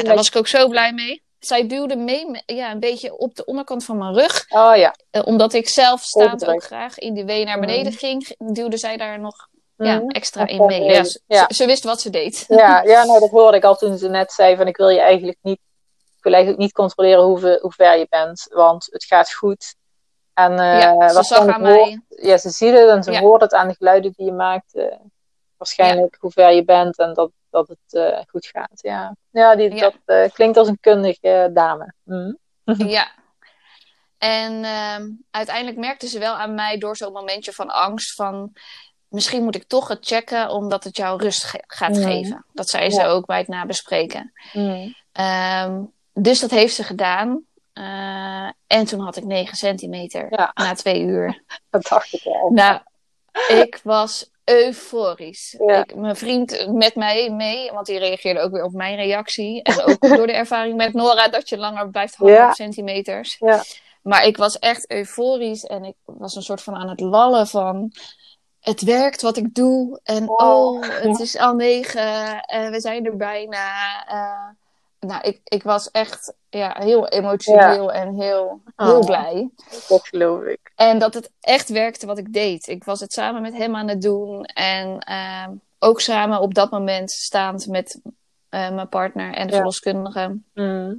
[0.03, 1.23] daar was ik ook zo blij mee.
[1.39, 4.45] Zij duwde mee, ja, een beetje op de onderkant van mijn rug.
[4.49, 4.95] Oh ja.
[5.11, 7.97] Uh, omdat ik zelf staand ook graag in die wee naar beneden Mhm.
[7.97, 10.09] ging, duwde zij daar nog ja, Mhm.
[10.09, 10.85] extra in mee.
[10.85, 10.91] in.
[10.91, 11.45] Ja, ze, Ja.
[11.47, 12.45] ze- ze wist wat ze deed.
[12.47, 14.99] Ja, ja, nou dat hoorde ik al toen ze net zei van ik wil je
[14.99, 15.59] eigenlijk niet,
[16.17, 19.75] ik wil eigenlijk niet controleren hoe, hoe ver je bent, want het gaat goed.
[20.33, 22.27] En uh, ja, ze zag waarschijnlijk aan hoort- mij.
[22.29, 24.75] ja, ze ziet het en ze hoort het aan de geluiden die je maakt.
[24.75, 24.85] eh,
[25.57, 28.71] waarschijnlijk hoe ver je bent en dat, dat het eh, goed gaat.
[28.81, 29.79] Ja, ja, die, Ja.
[29.79, 31.93] dat eh, klinkt als een kundige dame.
[32.03, 32.33] Mhm.
[32.89, 33.07] Ja.
[34.17, 38.53] En ehm, uiteindelijk merkte ze wel aan mij door zo'n momentje van angst van
[39.07, 42.01] misschien moet ik toch het checken omdat het jou rust ge- gaat Mhm.
[42.03, 42.45] geven.
[42.53, 43.07] Dat zei ze Ja.
[43.07, 44.31] ook bij het nabespreken.
[44.53, 44.91] Mhm.
[45.11, 45.83] Ehm,
[46.13, 47.43] dus dat heeft ze gedaan.
[47.73, 50.51] Eh, en toen had ik 9 centimeter Ja.
[50.53, 51.43] na twee uur.
[51.69, 52.49] Dat dacht ik al.
[52.49, 52.79] Nou,
[53.47, 55.55] ik was euforisch.
[55.65, 55.83] Ja.
[55.83, 59.61] Ik, mijn vriend met mij mee, want die reageerde ook weer op mijn reactie.
[59.63, 62.47] En ook door de ervaring met Nora dat je langer blijft hangen Ja.
[62.47, 63.35] op centimeters.
[63.39, 63.63] Ja.
[64.01, 67.91] Maar ik was echt euforisch en ik was een soort van aan het lallen van...
[68.59, 70.37] Het werkt wat ik doe en Oh.
[70.47, 74.05] oh, het is al negen en we zijn er bijna.
[74.07, 74.49] Eh,
[74.99, 79.05] nou, ik, ik was echt ja, heel emotioneel en heel, heel Oh.
[79.05, 79.49] blij.
[79.87, 80.71] Dat geloof ik.
[80.75, 82.67] En dat het echt werkte wat ik deed.
[82.67, 84.43] Ik was het samen met hem aan het doen.
[84.43, 88.01] En ehm, ook samen op dat moment staand met
[88.49, 89.55] eh, mijn partner en de Ja.
[89.57, 90.37] verloskundige.
[90.53, 90.93] Mhm.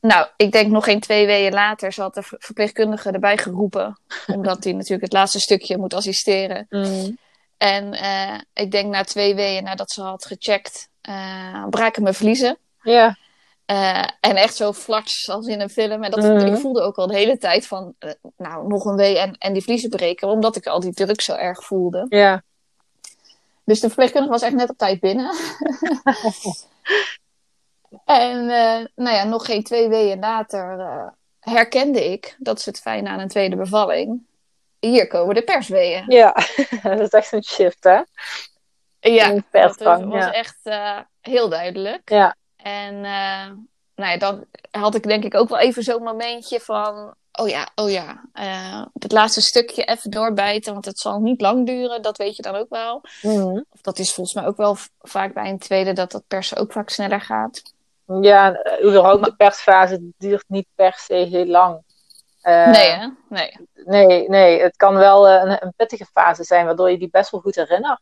[0.00, 3.98] Nou, ik denk nog geen twee weken later zat de ver- verpleegkundige erbij geroepen.
[4.34, 6.66] omdat hij natuurlijk het laatste stukje moet assisteren.
[6.70, 7.10] Mhm.
[7.58, 12.56] En eh, ik denk na twee weken nadat ze had gecheckt, eh, braken mijn vliezen.
[12.82, 13.16] Ja.
[13.64, 16.02] Eh, en echt zo flats als in een film.
[16.02, 16.46] En dat, Mhm.
[16.46, 19.52] ik voelde ook al de hele tijd van, eh, nou, nog een wee en, en
[19.52, 20.28] die vliezen breken.
[20.28, 22.06] Omdat ik al die druk zo erg voelde.
[22.08, 22.42] Ja.
[23.64, 25.34] Dus de verpleegkundige was echt net op tijd binnen.
[28.04, 33.08] en eh, nou ja, nog geen twee weken later herkende ik, dat is het fijne
[33.08, 34.26] aan een tweede bevalling.
[34.78, 36.04] Hier komen de persweeën.
[36.08, 36.34] Ja.
[36.82, 38.00] dat is echt een shift, hè?
[39.00, 40.32] Ja, dat was ja.
[40.32, 40.58] echt
[41.20, 42.10] heel duidelijk.
[42.10, 42.36] Ja.
[42.62, 43.50] En eh,
[43.94, 47.14] nou ja, dan had ik denk ik ook wel even zo'n momentje van...
[47.32, 48.24] Oh ja, oh ja.
[48.32, 52.02] eh, het laatste stukje even doorbijten, want het zal niet lang duren.
[52.02, 53.00] Dat weet je dan ook wel.
[53.22, 53.60] Mhm.
[53.70, 56.72] Of dat is volgens mij ook wel vaak bij een tweede dat dat persen ook
[56.72, 57.62] vaak sneller gaat.
[58.20, 61.82] Ja, en, eh, überhaupt de persfase duurt niet per se heel lang.
[62.42, 63.08] Nee, hè?
[63.28, 63.56] Nee.
[63.84, 67.40] nee, nee, het kan wel een, een pittige fase zijn, waardoor je die best wel
[67.40, 68.00] goed herinnert.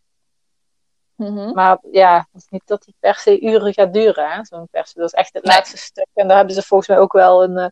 [1.20, 1.52] Mhm.
[1.54, 4.92] Maar ja, het is niet dat die per se uren gaat duren, zo'n pers.
[4.92, 5.54] Dat is echt het Nee.
[5.56, 6.06] laatste stuk.
[6.14, 7.66] En daar hebben ze volgens mij ook wel een eh,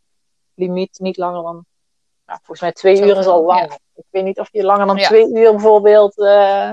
[0.55, 1.64] limiet, niet langer dan...
[2.26, 3.68] Nou, volgens mij twee uur is al lang.
[3.70, 3.78] ja.
[3.94, 5.07] Ik weet niet of je langer dan Ja.
[5.07, 6.18] twee uur bijvoorbeeld...
[6.18, 6.70] eh,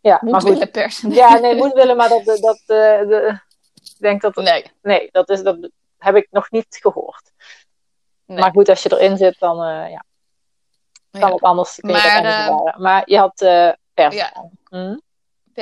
[0.00, 0.50] ja, Moet maar goed.
[0.50, 1.10] willen persen.
[1.10, 2.24] Ja, nee, moet willen, maar dat...
[2.24, 2.66] dat, eh,
[3.08, 3.40] de,
[3.74, 4.34] ik denk dat...
[4.36, 4.72] Nee.
[4.82, 7.32] Nee, dat, is, dat heb ik nog niet gehoord.
[8.24, 8.38] nee.
[8.38, 9.56] Maar goed, als je erin zit, dan
[9.90, 10.04] ja,
[11.10, 11.74] kan het anders.
[11.74, 13.34] kun je dat Maar, anders maar je had
[13.94, 14.14] pers.
[14.14, 14.50] Ja.
[14.68, 14.96] Hm?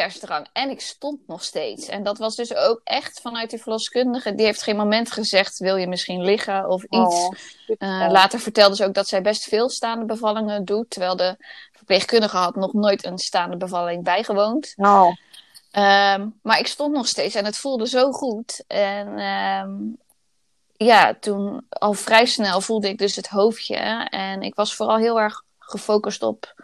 [0.00, 0.46] Persdrang.
[0.52, 1.88] En ik stond nog steeds.
[1.88, 4.34] En dat was dus ook echt vanuit die verloskundige.
[4.34, 7.14] Die heeft geen moment gezegd, wil je misschien liggen of iets.
[7.14, 7.32] Oh,
[7.66, 8.02] super.
[8.02, 10.90] Eh, later vertelde ze ook dat zij best veel staande bevallingen doet.
[10.90, 11.36] Terwijl de
[11.72, 14.72] verpleegkundige had nog nooit een staande bevalling bijgewoond.
[14.76, 15.12] Oh,
[15.70, 18.64] Ehm, maar ik stond nog steeds en het voelde zo goed.
[18.66, 19.72] En ehm,
[20.76, 23.76] ja, toen al vrij snel voelde ik dus het hoofdje.
[24.08, 26.54] En ik was vooral heel erg gefocust op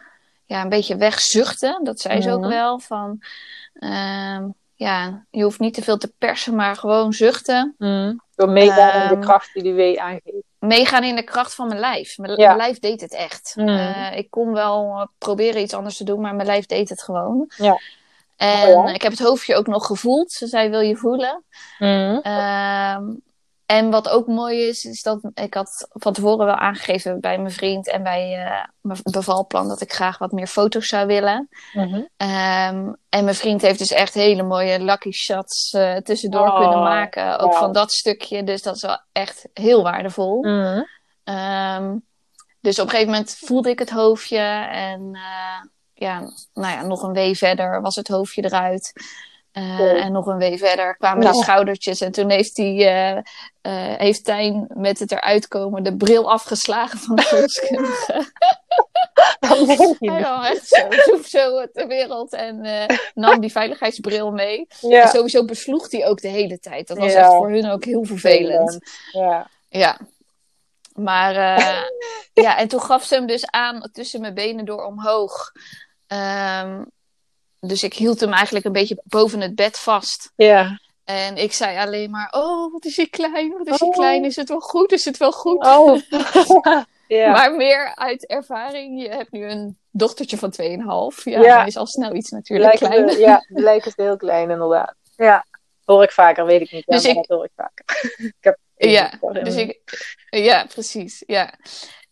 [0.52, 1.84] ja, een beetje wegzuchten.
[1.84, 2.48] Dat zei ze ook Mhm.
[2.48, 2.78] wel.
[2.78, 3.22] Van
[3.74, 7.74] ehm, ja, je hoeft niet te veel te persen, maar gewoon zuchten.
[7.78, 8.14] hm.
[8.34, 10.46] Door meegaan in de Ehm, kracht die die wee aangeeft.
[10.58, 12.18] Meegaan in de kracht van mijn lijf.
[12.18, 12.46] Mijn, Ja.
[12.46, 13.52] mijn lijf deed het echt.
[13.56, 13.68] Mhm.
[13.68, 17.50] Eh, ik kon wel proberen iets anders te doen, maar mijn lijf deed het gewoon.
[17.56, 17.78] Ja.
[18.36, 18.94] En Oh ja.
[18.94, 20.32] ik heb het hoofdje ook nog gevoeld.
[20.32, 21.42] Ze zei, wil je voelen?
[21.78, 22.18] Hm.
[22.22, 23.02] Ehm,
[23.72, 27.52] en wat ook mooi is, is dat ik had van tevoren wel aangegeven bij mijn
[27.52, 31.48] vriend en bij eh, mijn bevalplan dat ik graag wat meer foto's zou willen.
[31.72, 32.02] Mhm.
[32.16, 36.78] Ehm, en mijn vriend heeft dus echt hele mooie lucky shots eh, tussendoor Oh, kunnen
[36.78, 37.38] maken.
[37.38, 38.44] Ook van dat stukje.
[38.44, 40.42] Dus dat is wel echt heel waardevol.
[40.44, 40.82] Hm.
[41.24, 41.96] Ehm,
[42.60, 44.38] dus op een gegeven moment voelde ik het hoofdje.
[44.70, 46.18] En eh, ja,
[46.54, 48.92] nou ja, nog een wee verder was het hoofdje eruit.
[49.52, 49.96] Cool.
[49.96, 51.36] En nog een wee verder kwamen Nou.
[51.36, 52.00] de schoudertjes.
[52.00, 53.22] En toen heeft, die, eh,
[53.62, 58.24] eh, heeft Tijn met het eruit komen de bril afgeslagen van de verloskundige.
[59.40, 64.66] Hij kwam echt zo, zoef zo ter wereld en eh, nam die veiligheidsbril mee.
[64.80, 65.06] En Ja.
[65.06, 66.88] sowieso besloeg hij ook de hele tijd.
[66.88, 67.18] Dat was Ja.
[67.18, 68.78] echt voor hun ook heel vervelend.
[69.12, 69.50] Ja.
[69.68, 69.98] Ja.
[70.94, 71.82] Maar eh,
[72.32, 75.52] ja, en toen gaf ze hem dus aan tussen mijn benen door omhoog.
[76.06, 76.84] Ehm,
[77.60, 80.32] dus ik hield hem eigenlijk een beetje boven het bed vast.
[80.36, 80.78] Ja.
[81.12, 83.94] En ik zei alleen maar, oh, wat is hij klein, wat is hij Oh.
[83.94, 85.64] klein, is het wel goed, is het wel goed?
[85.66, 85.98] Oh.
[87.06, 87.30] ja.
[87.32, 91.24] Maar meer uit ervaring, je hebt nu een dochtertje van 2,5.
[91.24, 91.56] Ja, Ja.
[91.56, 93.10] dan is al snel iets natuurlijk klein.
[93.10, 94.94] ze, ja, die lijken ze heel klein inderdaad.
[95.16, 95.46] Ja.
[95.84, 96.86] Hoor ik vaker, weet ik niet.
[96.86, 97.84] Dus ik- dat hoor ik vaker.
[98.26, 99.78] ik heb Ja, dus ik,
[100.30, 101.22] ja, precies.
[101.26, 101.54] Ja.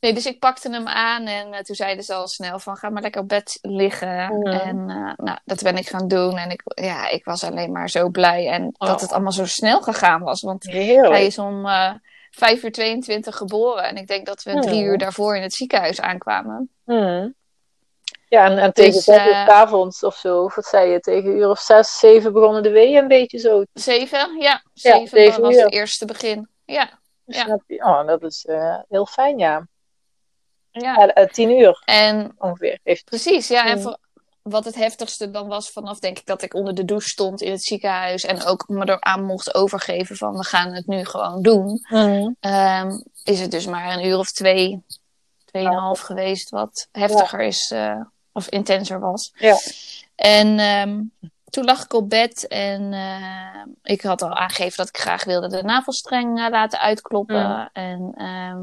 [0.01, 2.89] Nee, dus ik pakte hem aan en eh, toen zeiden ze al snel van ga
[2.91, 4.39] maar lekker op bed liggen.
[4.39, 4.47] Mhm.
[4.47, 6.37] En eh, nou, dat ben ik gaan doen.
[6.37, 8.49] En ik, ja, ik was alleen maar zo blij.
[8.49, 9.01] En dat Oh.
[9.01, 10.41] het allemaal zo snel gegaan was.
[10.41, 11.13] Want Heerlijk.
[11.15, 11.93] hij is om eh
[12.31, 13.85] 5 uur 22 geboren.
[13.85, 16.71] En ik denk dat we drie uur daarvoor in het ziekenhuis aankwamen.
[16.85, 17.35] Hmm.
[18.29, 21.31] Ja, en, en tegen Dus, zes uur avonds of zo, of wat zei je, tegen
[21.31, 23.63] uur of zes, zeven begonnen de weeën een beetje zo.
[23.73, 24.37] Zeven?
[24.41, 26.49] Ja, Ja, zeven was het eerste begin.
[26.65, 26.91] Ja,
[27.25, 27.43] Ja.
[27.45, 27.85] Snap je?
[27.85, 28.47] Oh, dat is
[28.89, 29.67] heel fijn, ja.
[30.71, 30.81] Ja.
[30.95, 32.79] Ja, eh, tien uur En ongeveer.
[32.83, 33.05] Heeft...
[33.05, 33.67] Precies, ja.
[33.67, 33.83] En Mm.
[33.83, 33.99] voor-
[34.43, 37.51] wat het heftigste dan was vanaf, denk ik, dat ik onder de douche stond in
[37.51, 38.25] het ziekenhuis.
[38.25, 41.87] En ook me eraan mocht overgeven van we gaan het nu gewoon doen.
[41.89, 42.29] Mhm.
[42.41, 44.85] Ehm, is het dus maar een uur of twee,
[45.45, 48.01] tweeënhalf geweest, wat heftiger is eh,
[48.33, 49.33] of intenser was.
[49.35, 49.57] Ja.
[50.15, 51.01] En ehm,
[51.45, 55.49] toen lag ik op bed en eh, ik had al aangegeven dat ik graag wilde
[55.49, 57.49] de navelstreng laten uitkloppen.
[57.49, 57.69] Mm.
[57.73, 58.61] En ehm,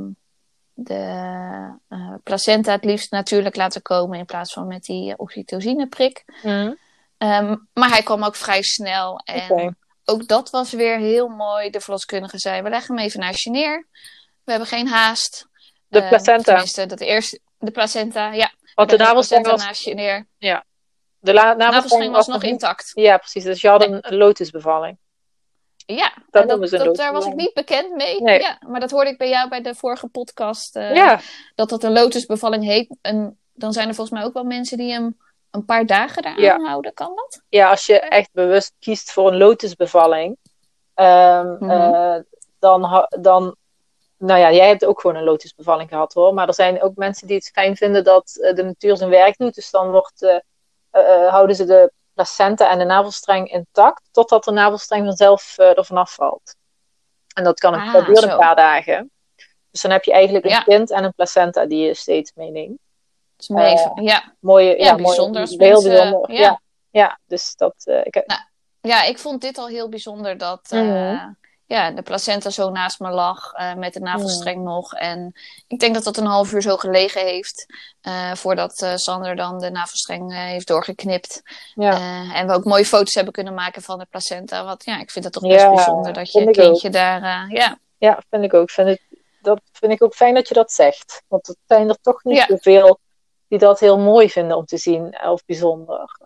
[0.79, 6.23] de eh, placenta het liefst natuurlijk laten komen in plaats van met die eh, oxytocineprik.
[6.43, 6.73] Mhm.
[7.17, 9.19] Ehm, maar hij kwam ook vrij snel.
[9.23, 11.69] En ook dat was weer heel mooi.
[11.69, 13.87] De verloskundige zei, we leggen hem even naast je neer.
[14.43, 15.47] We hebben geen haast.
[15.87, 16.43] De Ehm, placenta.
[16.43, 18.51] tenminste, dat eerste, de placenta, ja.
[18.75, 20.27] Want de navelstreng was, naast je neer.
[20.39, 20.61] de la-
[21.19, 22.91] De navelstreng navelstreng was nog intact.
[22.93, 23.43] Ja, precies.
[23.43, 24.97] Dus je had een lotusbevalling.
[25.95, 26.47] Ja, Dat
[26.97, 28.21] daar was ik niet bekend mee.
[28.21, 28.39] Nee.
[28.39, 30.75] Ja, maar dat hoorde ik bij jou bij de vorige podcast.
[30.75, 31.19] eh, ja,
[31.55, 32.97] Dat dat een lotusbevalling heet.
[33.01, 35.17] En dan zijn er volgens mij ook wel mensen die hem
[35.51, 36.59] een paar dagen eraan Ja.
[36.65, 36.93] houden.
[36.93, 37.41] Kan dat?
[37.49, 40.37] ja, als je echt bewust kiest voor een lotusbevalling,
[40.93, 41.69] ehm, Mhm.
[41.69, 42.15] eh,
[42.59, 43.55] dan, dan,
[44.17, 46.33] nou ja, jij hebt ook gewoon een lotusbevalling gehad hoor.
[46.33, 49.37] Maar er zijn ook mensen die het fijn vinden dat eh, de natuur zijn werk
[49.37, 49.55] doet.
[49.55, 50.21] Dus dan wordt,
[50.91, 55.85] eh, houden ze de placenta en de navelstreng intact, totdat de navelstreng vanzelf eh er
[55.85, 56.55] vanaf valt.
[57.33, 58.27] En dat kan een, Ah, dat duurt zo.
[58.29, 59.11] een paar dagen.
[59.71, 60.59] Dus dan heb je eigenlijk een Ja.
[60.63, 62.79] kind en een placenta die je steeds meeneemt.
[63.35, 64.33] Dus mee, ja.
[64.39, 66.31] Mooie, Ja, ja, bijzonder Mooi, als heel bijzonder.
[66.31, 66.41] ja.
[66.41, 66.61] Ja.
[66.89, 67.19] Ja.
[67.25, 67.73] dus dat.
[67.85, 68.23] eh, ik,
[68.81, 71.29] ja, ik vond dit al heel bijzonder dat eh, Mhm.
[71.67, 73.51] Ja, de placenta zo naast me lag.
[73.53, 74.65] eh, met de navelstreng Mhm.
[74.65, 74.93] nog.
[74.93, 75.33] En
[75.67, 77.65] ik denk dat dat een half uur zo gelegen heeft.
[78.01, 81.41] eh, voordat eh, Sander dan de navelstreng heeft doorgeknipt.
[81.75, 82.33] ja.
[82.33, 84.63] En we ook mooie foto's hebben kunnen maken van de placenta.
[84.65, 87.21] Want ja, ik vind het toch best Ja, bijzonder dat je kindje daar...
[87.49, 88.69] ja, Ja, vind ik ook.
[88.69, 89.01] Vind het,
[89.41, 91.23] dat vind ik ook fijn dat je dat zegt.
[91.27, 92.99] Want het zijn er toch niet zoveel
[93.47, 96.17] die dat heel mooi vinden om te zien of bijzonder.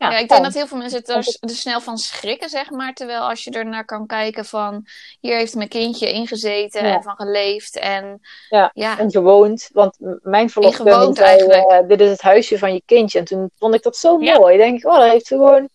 [0.00, 2.92] Ja, Ja, ik denk dat heel veel mensen er, er snel van schrikken, zeg maar.
[2.92, 4.86] Terwijl als je er naar kan kijken van...
[5.20, 6.94] Hier heeft mijn kindje ingezeten Ja.
[6.94, 7.78] en van geleefd.
[7.78, 9.68] En Ja, ja, En gewoond.
[9.72, 11.70] Want mijn verloskundige zei, eigenlijk.
[11.70, 13.18] eh, dit is het huisje van je kindje.
[13.18, 14.56] En toen vond ik dat zo mooi.
[14.56, 15.68] denk ik, oh, daar heeft ze gewoon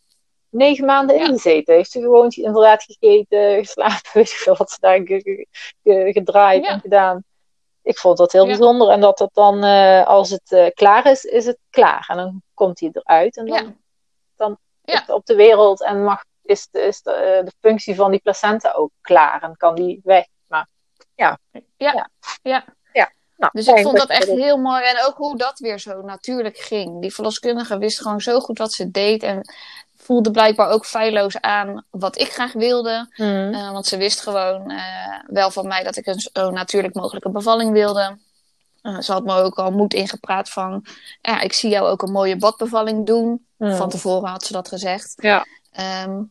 [0.50, 1.22] negen maanden Ja.
[1.26, 1.76] in gezeten.
[1.76, 5.48] Heeft ze gewoon inderdaad gegeten, geslapen, weet ik veel wat ze daar ge- ge-
[5.84, 7.24] ge- gedraaid en gedaan.
[7.84, 8.90] Ik vond dat heel bijzonder.
[8.90, 12.06] En dat het dan, eh, als het eh, klaar is, is het klaar.
[12.08, 13.38] En dan komt hij eruit.
[13.38, 13.76] En dan
[14.38, 15.02] ja, Ja.
[15.08, 15.84] op, op de wereld.
[15.84, 19.44] En mag, is, de, is de, eh, de functie van die placenta ook klaar.
[19.44, 20.26] En kan die weg.
[20.48, 20.68] Maar
[21.16, 21.40] ja.
[23.38, 24.84] nou, Dus ik vond dat echt heel mooi.
[24.84, 27.02] En ook hoe dat weer zo natuurlijk ging.
[27.02, 29.24] Die verloskundige wist gewoon zo goed wat ze deed.
[29.24, 29.42] En
[29.98, 33.08] voelde blijkbaar ook feilloos aan wat ik graag wilde.
[33.16, 33.54] Mhm.
[33.54, 37.30] Eh, want ze wist gewoon eh, wel van mij dat ik een zo natuurlijk mogelijke
[37.30, 38.18] bevalling wilde.
[38.86, 40.86] Eh, ze had me ook al moed ingepraat van...
[41.22, 43.46] Ja, ik zie jou ook een mooie badbevalling doen.
[43.58, 43.76] Mhm.
[43.76, 45.14] Van tevoren had ze dat gezegd.
[45.16, 45.46] Ja.
[45.72, 46.22] Ehm,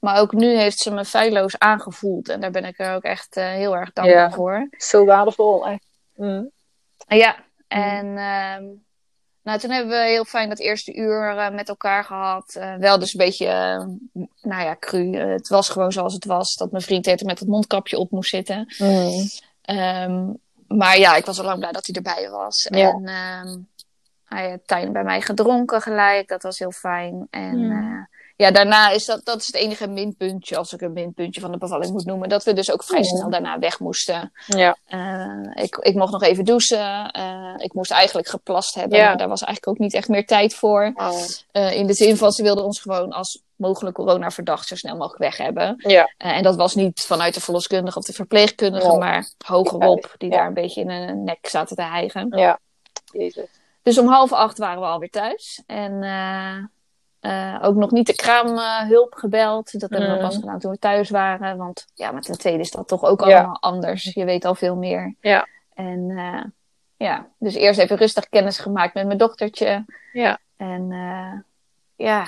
[0.00, 2.28] maar ook nu heeft ze me feilloos aangevoeld.
[2.28, 4.68] En daar ben ik er ook echt eh, heel erg dankbaar voor.
[4.70, 5.86] Zo waardevol, echt.
[6.14, 6.44] Mhm.
[7.08, 7.36] Ja,
[7.68, 8.64] en ehm,
[9.42, 12.54] nou, toen hebben we heel fijn dat eerste uur eh, met elkaar gehad.
[12.54, 13.46] Eh, wel dus een beetje,
[14.42, 15.16] nou ja, cru.
[15.16, 16.54] Het was gewoon zoals het was.
[16.54, 18.74] Dat mijn vriend er met het mondkapje op moest zitten.
[19.62, 20.32] Ehm,
[20.76, 22.66] maar ja, ik was al lang blij dat hij erbij was.
[22.70, 22.90] Ja.
[22.90, 23.58] En ehm,
[24.24, 26.28] hij heeft Tijn bij mij gedronken gelijk.
[26.28, 27.26] Dat was heel fijn.
[27.30, 28.08] En Hmm.
[28.40, 31.58] Ja, daarna is dat, dat is het enige minpuntje, als ik een minpuntje van de
[31.58, 32.28] bevalling moet noemen.
[32.28, 34.32] Dat we dus ook vrij snel daarna weg moesten.
[34.46, 34.76] Ja.
[34.86, 37.10] Eh, ik, ik mocht nog even douchen.
[37.10, 38.98] Eh, ik moest eigenlijk geplast hebben.
[38.98, 39.06] Ja.
[39.06, 40.92] Maar daar was eigenlijk ook niet echt meer tijd voor.
[40.94, 41.22] Oh.
[41.52, 44.96] Eh, in de zin van, ze wilden ons gewoon als mogelijk corona verdacht zo snel
[44.96, 45.74] mogelijk weg hebben.
[45.76, 46.14] Ja.
[46.16, 50.36] En dat was niet vanuit de verloskundige of de verpleegkundige, maar hogerop, die Ja.
[50.36, 52.32] daar een beetje in hun nek zaten te hijgen.
[52.36, 52.58] Ja.
[53.12, 53.48] Jezus.
[53.82, 55.62] Dus om half acht waren we alweer thuis.
[55.66, 56.02] En
[57.20, 59.80] eh, ook nog niet de kraamhulp gebeld.
[59.80, 60.20] Dat hebben we Mm.
[60.20, 61.56] pas gedaan toen we thuis waren.
[61.56, 63.36] Want ja, met een tweede is dat toch ook Ja.
[63.38, 64.02] allemaal anders.
[64.14, 65.14] Je weet al veel meer.
[65.20, 65.46] Ja.
[65.74, 66.44] En eh,
[66.96, 69.84] ja, dus eerst even rustig kennis gemaakt met mijn dochtertje.
[70.12, 70.38] Ja.
[70.56, 71.32] En eh,
[72.06, 72.26] ja,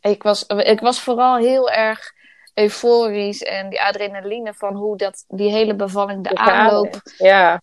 [0.00, 2.12] ik was, ik was vooral heel erg
[2.54, 3.42] euforisch.
[3.42, 7.00] En die adrenaline van hoe dat, die hele bevalling, de Gegaan aanloop.
[7.18, 7.60] Ja,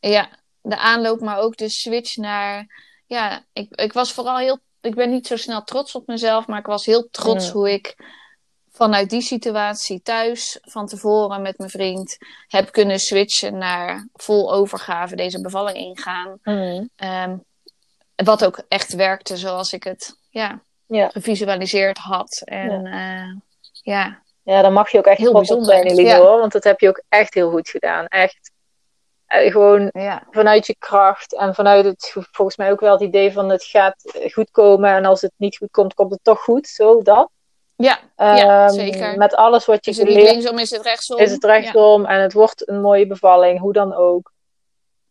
[0.00, 0.28] Ja,
[0.60, 2.66] de aanloop, maar ook de switch naar.
[3.06, 4.58] Ja, ik, ik was vooral heel.
[4.82, 7.52] Ik ben niet zo snel trots op mezelf, maar ik was heel trots Mm.
[7.52, 7.96] hoe ik
[8.70, 12.16] vanuit die situatie thuis van tevoren met mijn vriend
[12.48, 16.38] heb kunnen switchen naar vol overgave deze bevalling ingaan.
[16.42, 16.90] Mm.
[16.96, 17.36] Ehm,
[18.16, 21.08] wat ook echt werkte zoals ik het ja, ja.
[21.08, 22.42] gevisualiseerd had.
[22.44, 23.42] En ja,
[23.82, 26.18] ja ja, daar mag je ook echt Heel bijzonder, zijn, Eline, ja.
[26.18, 26.38] hoor.
[26.38, 28.06] Want dat heb je ook echt heel goed gedaan.
[28.06, 28.51] Echt.
[29.32, 33.32] Eh, gewoon ja, vanuit je kracht en vanuit het, volgens mij ook wel het idee
[33.32, 33.94] van het gaat
[34.32, 34.90] goed komen.
[34.90, 36.66] En als het niet goed komt, komt het toch goed.
[36.66, 37.30] Zo, dat.
[37.76, 39.16] ja, ja Ehm, zeker.
[39.16, 41.18] Met alles wat je Is het geleerd linksom, is het rechtsom?
[41.18, 44.32] is het rechtsom en het wordt een mooie bevalling, hoe dan ook.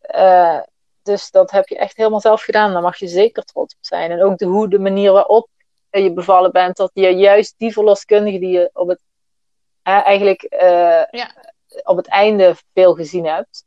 [0.00, 0.58] Eh,
[1.02, 2.72] dus dat heb je echt helemaal zelf gedaan.
[2.72, 4.10] Daar mag je zeker trots op zijn.
[4.10, 5.48] En ook de, hoe de manier waarop
[5.90, 9.00] je bevallen bent, dat je juist die verloskundige die je op het,
[9.82, 10.46] eh, eigenlijk
[11.10, 11.30] Ja.
[11.82, 13.64] op het einde veel gezien hebt.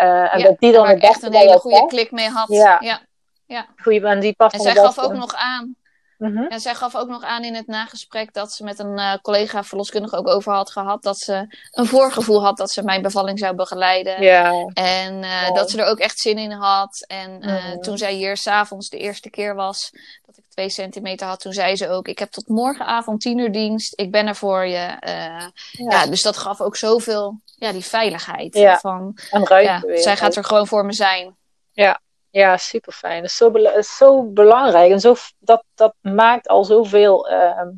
[0.00, 2.48] Eh, en Ja, dat die dan het beste een hele goede klik mee had.
[2.48, 2.78] Ja.
[3.46, 3.66] ja.
[3.76, 5.76] Goeie, en die past En zij gaf ook nog aan.
[6.20, 6.42] Mhm.
[6.42, 9.64] En zij gaf ook nog aan in het nagesprek dat ze met een eh, collega
[9.64, 11.02] verloskundige ook over had gehad.
[11.02, 14.22] Dat ze een voorgevoel had dat ze mijn bevalling zou begeleiden.
[14.22, 15.56] Ja, En eh, Wow.
[15.56, 17.04] dat ze er ook echt zin in had.
[17.06, 17.80] En eh, Mhm.
[17.80, 19.90] toen zij hier s'avonds de eerste keer was,
[20.26, 23.52] dat ik twee centimeter had, toen zei ze ook: Ik heb tot morgenavond tien uur
[23.52, 23.92] dienst.
[24.00, 24.96] Ik ben er voor je.
[25.00, 26.06] Eh, ja.
[26.06, 28.54] dus dat gaf ook zoveel, ja, die veiligheid.
[28.54, 28.78] Ja.
[28.78, 29.16] Van,
[29.48, 29.98] ja, weer.
[29.98, 31.36] zij gaat er gewoon voor me zijn.
[31.72, 32.00] Ja,
[32.56, 33.20] super fijn.
[33.22, 34.90] Dat is zo, bela- is zo belangrijk.
[34.90, 37.28] En zo, dat, dat maakt al zoveel.
[37.28, 37.68] ehm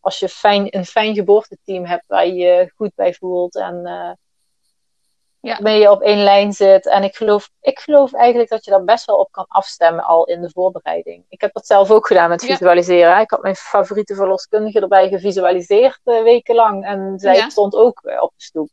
[0.00, 3.56] als je fijn, een fijn geboorteteam hebt waar je je goed bij voelt.
[3.56, 4.10] En eh
[5.40, 5.52] Ja.
[5.52, 6.86] waarmee je op één lijn zit.
[6.86, 10.24] En ik geloof, ik geloof eigenlijk dat je daar best wel op kan afstemmen al
[10.24, 11.24] in de voorbereiding.
[11.28, 12.48] Ik heb dat zelf ook gedaan met Ja.
[12.56, 13.20] visualiseren.
[13.20, 16.84] Ik had mijn favoriete verloskundige erbij gevisualiseerd eh, wekenlang.
[16.86, 17.48] En zij Ja.
[17.48, 18.68] stond ook eh, op de stoep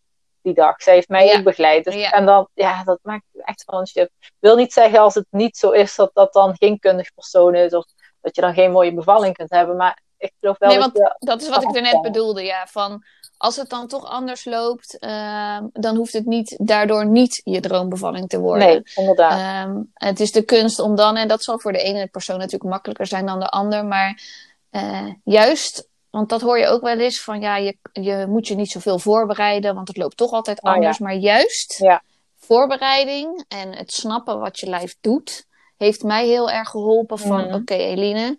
[0.53, 0.81] die dag.
[0.81, 1.37] Zij heeft mij Ja.
[1.37, 1.83] ook begeleid.
[1.83, 2.11] Dus- Ja.
[2.11, 5.57] En dan, ja, dat maakt echt wel een shift wil niet zeggen als het niet
[5.57, 7.85] zo is dat dat dan geen kundig persoon is of
[8.21, 9.75] dat je dan geen mooie bevalling kunt hebben.
[9.75, 11.25] Maar ik geloof wel Nee, dat want je...
[11.27, 12.65] dat is wat ik er net bedoelde, ja.
[12.67, 13.03] Van
[13.37, 18.29] als het dan toch anders loopt, ehm, dan hoeft het niet, daardoor niet je droombevalling
[18.29, 18.67] te worden.
[18.67, 19.31] Nee, inderdaad.
[19.31, 22.71] Ehm, het is de kunst om dan, en dat zal voor de ene persoon natuurlijk
[22.71, 24.21] makkelijker zijn dan de ander, maar
[24.69, 28.55] eh, juist, want dat hoor je ook wel eens van ja, je, je moet je
[28.55, 30.99] niet zoveel voorbereiden, want het loopt toch altijd Oh, anders.
[30.99, 32.01] Maar juist Ja.
[32.35, 35.45] voorbereiding en het snappen wat je lijf doet,
[35.77, 37.53] heeft mij heel erg geholpen van Mhm.
[37.53, 38.37] oké Eline,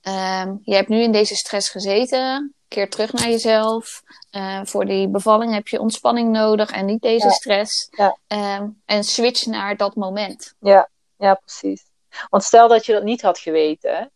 [0.00, 4.02] ehm, je hebt nu in deze stress gezeten, keer terug naar jezelf.
[4.30, 7.32] Eh, voor die bevalling heb je ontspanning nodig en niet deze Ja.
[7.32, 7.88] stress.
[7.90, 8.16] Ja.
[8.26, 10.54] Ehm, en switch naar dat moment.
[10.60, 10.88] Ja,
[11.34, 11.84] precies.
[12.28, 14.10] Want stel dat je dat niet had geweten,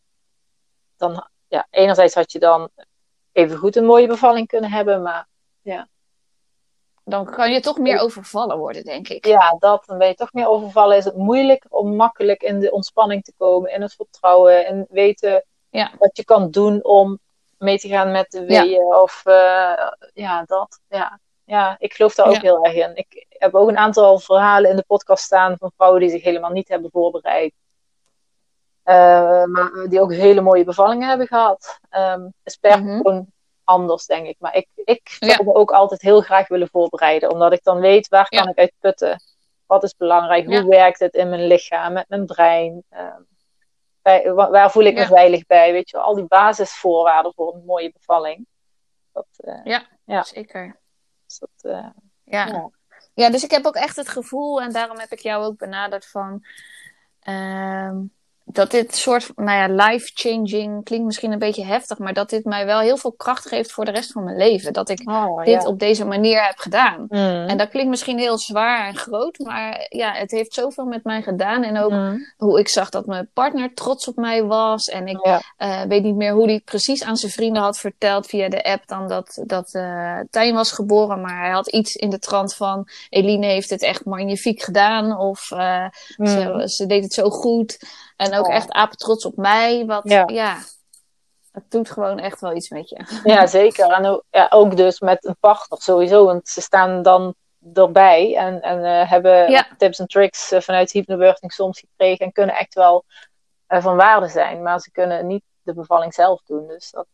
[0.97, 2.71] dan, ja, enerzijds had je dan
[3.35, 5.27] even goed een mooie bevalling kunnen hebben, maar
[7.07, 9.27] Dan kan je toch meer overvallen worden, denk ik.
[9.27, 10.97] ja, dat, dan ben je toch meer overvallen.
[10.97, 15.45] Is het moeilijker om makkelijk in de ontspanning te komen, in het vertrouwen en weten
[15.71, 15.91] Ja.
[15.99, 17.19] wat je kan doen om
[17.59, 18.63] mee te gaan met de Ja.
[18.63, 18.83] weeën.
[18.85, 20.81] Of eh, ja, dat.
[20.89, 21.21] Ja.
[21.45, 22.41] ja, ik geloof daar ook Ja.
[22.41, 22.97] heel erg in.
[22.97, 26.51] Ik heb ook een aantal verhalen in de podcast staan van vrouwen die zich helemaal
[26.51, 27.53] niet hebben voorbereid.
[28.85, 31.79] Eh, maar die ook hele mooie bevallingen hebben gehad.
[31.89, 33.27] Het is per persoon
[33.65, 34.37] anders, denk ik.
[34.39, 35.29] Maar ik, ik Ja.
[35.35, 37.31] zou me ook altijd heel graag willen voorbereiden.
[37.31, 38.51] Omdat ik dan weet, waar kan Ja.
[38.51, 39.23] ik uit putten?
[39.67, 40.47] Wat is belangrijk?
[40.47, 42.83] Hoe werkt het in mijn lichaam, met mijn brein?
[42.91, 43.21] Ehm,
[44.03, 45.73] bij- waar voel ik me veilig bij?
[45.73, 48.47] Weet je, al die basisvoorwaarden voor een mooie bevalling.
[49.13, 50.23] Dat, eh, Ja.
[50.23, 50.81] Zeker.
[51.27, 51.87] is dat, eh,
[52.25, 52.47] Ja.
[52.47, 52.71] Ja.
[53.15, 53.31] ja.
[53.31, 56.45] dus ik heb ook echt het gevoel, en daarom heb ik jou ook benaderd van.
[57.21, 57.97] ehm,
[58.55, 62.67] dat dit soort, nou ja, life-changing klinkt misschien een beetje heftig, maar dat dit mij
[62.67, 64.73] wel heel veel kracht geeft voor de rest van mijn leven.
[64.73, 65.69] Dat ik oh, dit ja.
[65.69, 67.07] op deze manier heb gedaan.
[67.09, 67.19] Mm.
[67.47, 71.23] En dat klinkt misschien heel zwaar en groot, maar ja, het heeft zoveel met mij
[71.23, 71.63] gedaan.
[71.63, 72.27] En ook Mm.
[72.37, 74.87] hoe ik zag dat mijn partner trots op mij was.
[74.89, 75.41] En ik Ja.
[75.57, 78.87] eh, weet niet meer hoe hij precies aan zijn vrienden had verteld via de app
[78.87, 81.21] dan dat, dat eh Tijn was geboren.
[81.21, 85.19] Maar hij had iets in de trant van Eline heeft het echt magnifiek gedaan.
[85.19, 85.85] Of eh,
[86.17, 86.27] Mm.
[86.27, 87.79] ze, ze deed het zo goed.
[88.17, 89.87] En ook echt apen trots op mij.
[89.87, 90.23] Wat Ja.
[90.27, 90.57] ja.
[91.53, 93.21] het doet gewoon echt wel iets met je.
[93.33, 93.91] Ja, zeker.
[93.91, 96.25] En ook, ja, ook dus met een partner sowieso.
[96.25, 97.35] Want ze staan dan
[97.75, 99.67] erbij en, en eh, hebben Ja.
[99.79, 102.27] tips en tricks eh, vanuit hypnobirthing soms gekregen.
[102.27, 103.05] En kunnen echt wel
[103.67, 104.63] eh, van waarde zijn.
[104.63, 106.67] Maar ze kunnen niet de bevalling zelf doen.
[106.67, 107.07] Dus dat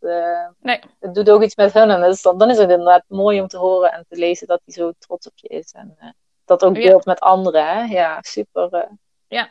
[0.60, 0.80] nee.
[1.00, 1.90] het doet ook iets met hun.
[1.90, 4.74] En dan, dan is het inderdaad mooi om te horen en te lezen dat hij
[4.74, 5.72] zo trots op je is.
[5.72, 7.66] En dat ook deelt met anderen.
[7.66, 7.82] Hè?
[7.82, 8.88] Ja, super.
[9.28, 9.48] Ja.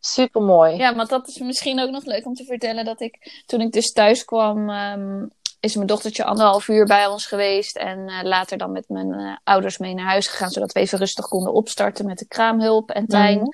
[0.00, 0.76] Super mooi.
[0.76, 3.72] Ja, maar dat is misschien ook nog leuk om te vertellen dat ik toen ik
[3.72, 4.70] dus thuis kwam.
[4.70, 5.30] Um,
[5.60, 7.76] is mijn dochtertje anderhalf uur bij ons geweest.
[7.76, 10.50] En uh, later dan met mijn uh, ouders mee naar huis gegaan.
[10.50, 13.38] Zodat we even rustig konden opstarten met de kraamhulp en Tijn.
[13.38, 13.52] Mm.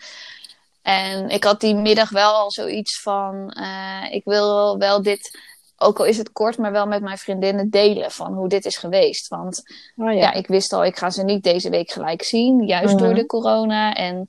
[0.83, 5.39] En ik had die middag wel al zoiets van: uh, ik wil wel dit,
[5.77, 8.77] ook al is het kort, maar wel met mijn vriendinnen delen van hoe dit is
[8.77, 9.29] geweest.
[9.29, 9.63] Want
[9.97, 10.19] oh, ja.
[10.19, 10.33] ja.
[10.33, 13.95] ik wist al, ik ga ze niet deze week gelijk zien, juist door de corona.
[13.95, 14.29] En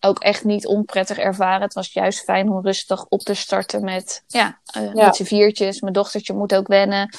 [0.00, 1.62] ook echt niet onprettig ervaren.
[1.62, 5.04] Het was juist fijn om rustig op te starten met, ja, uh, ja.
[5.04, 5.80] met z'n viertjes.
[5.80, 7.14] Mijn dochtertje moet ook wennen.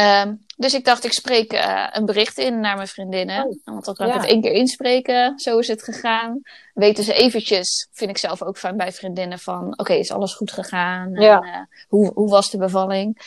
[0.00, 3.44] Um, dus ik dacht, ik spreek uh, een bericht in naar mijn vriendinnen.
[3.44, 3.56] Oh.
[3.64, 5.38] Want dan kan ik het één keer inspreken.
[5.38, 6.40] Zo is het gegaan.
[6.74, 10.34] Weten ze eventjes, vind ik zelf ook fijn bij vriendinnen, van oké, okay, is alles
[10.34, 11.12] goed gegaan?
[11.12, 11.40] Ja.
[11.40, 13.18] En, uh, hoe, hoe was de bevalling?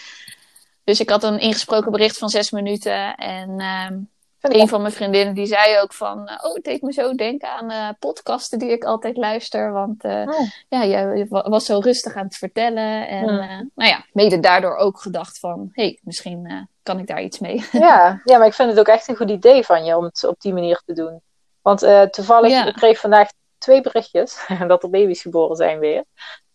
[0.84, 3.16] Dus ik had een ingesproken bericht van zes minuten.
[3.16, 4.10] En um,
[4.42, 6.18] een van mijn vriendinnen die zei ook van...
[6.20, 9.72] oh, het deed me zo denken aan uh, podcasten die ik altijd luister.
[9.72, 10.48] Want uh, oh.
[10.70, 13.08] ja, je was zo rustig aan het vertellen.
[13.08, 15.70] En uh, nou ja, mede daardoor ook gedacht van...
[15.72, 17.66] hé, hey, misschien kan ik daar iets mee.
[17.72, 20.24] ja, ja, maar ik vind het ook echt een goed idee van je om het
[20.24, 21.22] op die manier te doen.
[21.62, 21.80] Want
[22.12, 22.66] toevallig, ja.
[22.66, 24.46] ik kreeg vandaag twee berichtjes...
[24.68, 26.04] dat er baby's geboren zijn weer.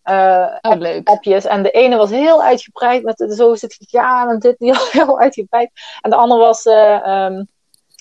[0.09, 1.07] Uh, oh, leuk.
[1.07, 1.45] appjes.
[1.45, 5.19] En de ene was heel uitgebreid met zo is het gegaan en dit heel, heel
[5.19, 5.71] uitgebreid.
[6.01, 6.65] En de andere was...
[6.65, 7.47] Um,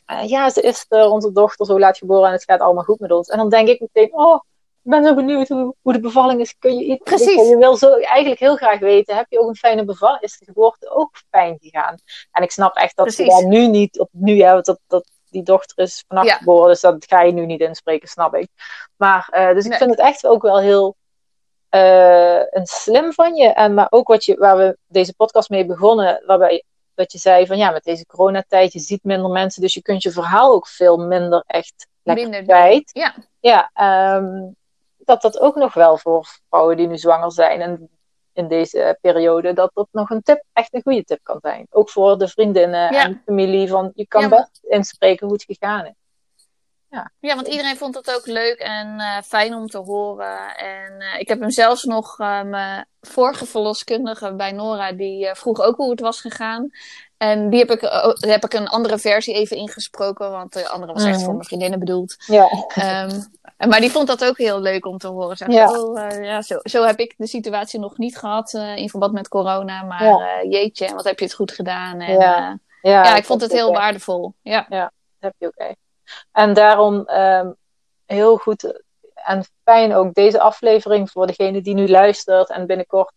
[0.07, 3.01] uh, ja, ze is uh, onze dochter zo laat geboren en het gaat allemaal goed
[3.01, 3.29] met ons.
[3.29, 4.35] En dan denk ik meteen, oh,
[4.83, 6.59] ik ben zo benieuwd hoe, hoe de bevalling is.
[6.59, 7.49] Kun je iets Precies.
[7.49, 10.23] Je wil zo eigenlijk heel graag weten, heb je ook een fijne bevalling?
[10.23, 11.97] Is de geboorte ook fijn gegaan?
[12.33, 13.35] En ik snap echt dat Precies.
[13.35, 16.37] ze daar nu niet, op nu, ja, dat, dat die dochter is vannacht ja.
[16.37, 18.49] geboren, dus dat ga je nu niet inspreken, snap ik.
[18.97, 19.73] Maar, uh, dus nee.
[19.73, 20.97] ik vind het echt ook wel heel
[22.51, 23.49] een slim van je.
[23.49, 26.65] En maar ook wat je, waar we deze podcast mee begonnen, waarbij
[26.95, 30.03] dat je zei van ja, met deze coronatijd, je ziet minder mensen, dus je kunt
[30.03, 32.91] je verhaal ook veel minder echt lekker minder kwijt.
[32.93, 33.71] Ja, ja
[34.17, 34.57] um,
[34.99, 37.89] dat dat ook nog wel voor vrouwen die nu zwanger zijn en
[38.33, 41.67] in deze periode, dat dat nog een tip, echt een goede tip kan zijn.
[41.71, 43.05] Ook voor de vriendinnen ja.
[43.05, 45.93] en familie, van je kan Ja, best inspreken hoe het gegaan is.
[47.21, 50.57] Ja, want iedereen vond het ook leuk en uh, fijn om te horen.
[50.57, 55.61] En uh, ik heb hem zelfs nog, uh, mijn vorige verloskundige bij Nora, die vroeg
[55.61, 56.71] ook hoe het was gegaan.
[57.17, 57.81] En die heb ik,
[58.21, 61.25] heb ik een andere versie even ingesproken, want de andere was echt Mhm.
[61.25, 62.17] voor mijn vriendinnen bedoeld.
[62.27, 62.49] Ja.
[63.09, 63.33] Um,
[63.69, 65.37] maar die vond dat ook heel leuk om te horen.
[65.37, 65.81] Zeg, Ja.
[65.81, 69.83] oh, ja, zo, zo heb ik de situatie nog niet gehad in verband met corona.
[69.83, 70.43] Maar Ja.
[70.49, 72.01] jeetje, wat heb je het goed gedaan.
[72.01, 72.21] En, Ja.
[72.21, 72.59] ja.
[72.83, 74.35] ja, ja, ik vond het heel waardevol.
[74.43, 74.67] Ja.
[74.69, 75.77] Dat heb je ook echt.
[76.33, 77.57] En daarom um,
[78.07, 78.83] heel goed
[79.15, 83.13] en fijn ook deze aflevering voor degene die nu luistert en binnenkort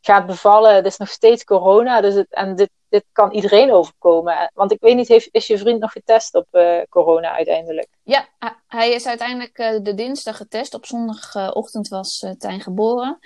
[0.00, 0.74] gaat bevallen.
[0.74, 4.50] Het is nog steeds corona, dus het, en dit, dit kan iedereen overkomen.
[4.54, 7.88] Want ik weet niet, heeft, is je vriend nog getest op uh, corona uiteindelijk?
[8.02, 8.28] Ja,
[8.66, 10.74] hij- is uiteindelijk eh, de dinsdag getest.
[10.74, 13.18] Op zondagochtend was eh, Tijn geboren.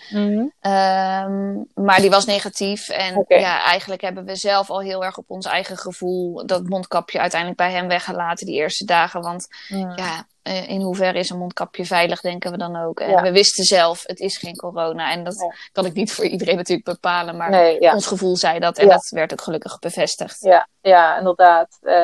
[0.61, 2.89] Ehm, maar die was negatief.
[2.89, 7.21] En ja, eigenlijk hebben we zelf al heel erg op ons eigen gevoel dat mondkapje
[7.21, 9.21] uiteindelijk bij hem weggelaten die eerste dagen.
[9.23, 9.93] Want Mm.
[9.97, 13.01] ja, eh, in hoeverre is een mondkapje veilig, denken we dan ook.
[13.01, 13.23] En Ja.
[13.23, 15.11] we wisten zelf, het is geen corona.
[15.11, 15.37] En dat
[15.73, 17.37] kan ik niet voor iedereen natuurlijk bepalen.
[17.37, 17.93] Maar Nee, ja.
[17.95, 18.79] ons gevoel zei dat.
[18.79, 18.93] En Ja.
[18.95, 20.41] dat werd ook gelukkig bevestigd.
[20.41, 21.79] Ja, ja inderdaad.
[21.81, 21.95] Eh,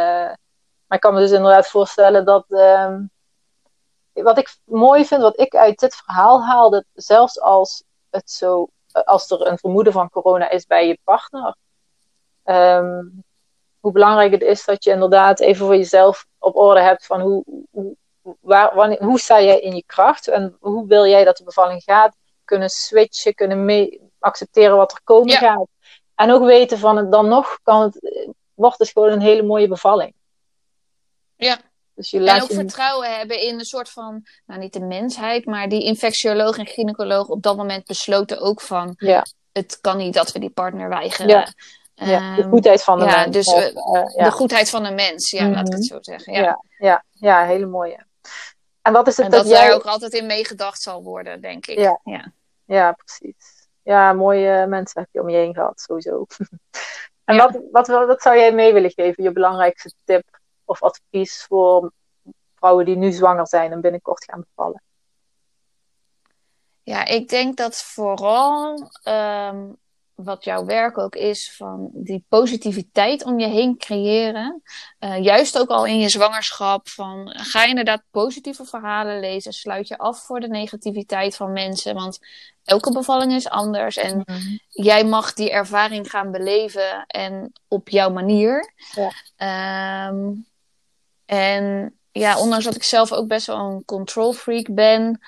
[0.86, 2.44] maar ik kan me dus inderdaad voorstellen dat.
[2.48, 3.00] ehm,
[4.12, 8.68] wat ik mooi vind, wat ik uit dit verhaal haalde, zelfs als, het zo,
[9.04, 11.56] als er een vermoeden van corona is bij je partner,
[12.44, 13.02] ehm,
[13.80, 17.44] hoe belangrijk het is dat je inderdaad even voor jezelf op orde hebt van hoe,
[17.70, 17.96] hoe,
[18.40, 21.82] waar, wanneer, hoe sta jij in je kracht en hoe wil jij dat de bevalling
[21.82, 25.38] gaat, kunnen switchen, kunnen mee accepteren wat er komen Ja.
[25.38, 25.66] gaat.
[26.14, 28.00] En ook weten van het dan nog kan het,
[28.54, 30.14] wordt het gewoon een hele mooie bevalling.
[31.36, 31.58] Ja.
[31.94, 34.72] Dus je En laat ook je niet- vertrouwen hebben in een soort van, nou niet
[34.72, 39.24] de mensheid, maar die infectioloog en gynaecoloog op dat moment besloten ook van, Ja.
[39.52, 41.28] het kan niet dat we die partner weigeren.
[41.28, 41.48] Ja.
[41.94, 43.32] ja, de Ehm, goedheid van de ja, mens.
[43.36, 44.24] dus, eh, eh, ja.
[44.24, 46.32] De goedheid van een mens, ja, laat ik het zo zeggen.
[46.32, 46.40] Ja.
[46.40, 46.58] Ja.
[46.78, 48.06] ja, ja, hele mooie.
[48.82, 49.66] En wat is het En dat, dat jij...
[49.66, 51.78] daar ook altijd in meegedacht zal worden, denk ik.
[51.78, 52.00] Ja.
[52.04, 52.32] ja.
[52.64, 53.68] Ja, precies.
[53.82, 56.26] Ja, mooie mensen heb je om je heen gehad, sowieso.
[57.24, 57.44] en Ja.
[57.50, 59.22] wat, wat, wat, wat zou jij mee willen geven?
[59.22, 61.92] Je belangrijkste tip of advies voor
[62.54, 64.82] vrouwen die nu zwanger zijn en binnenkort gaan bevallen?
[66.82, 69.72] Ja, ik denk dat vooral ehm,
[70.14, 74.62] wat jouw werk ook is, van die positiviteit om je heen creëren.
[75.00, 76.88] Uh, juist ook al in je zwangerschap.
[76.88, 79.52] Van, ga je inderdaad positieve verhalen lezen.
[79.52, 81.94] Sluit je af voor de negativiteit van mensen.
[81.94, 82.18] Want
[82.64, 83.96] elke bevalling is anders.
[83.96, 84.56] En mhm.
[84.68, 88.72] jij mag die ervaring gaan beleven en op jouw manier.
[89.36, 90.08] Ja.
[90.08, 90.46] Um,
[91.26, 95.20] en ja, ondanks dat ik zelf ook best wel een control freak ben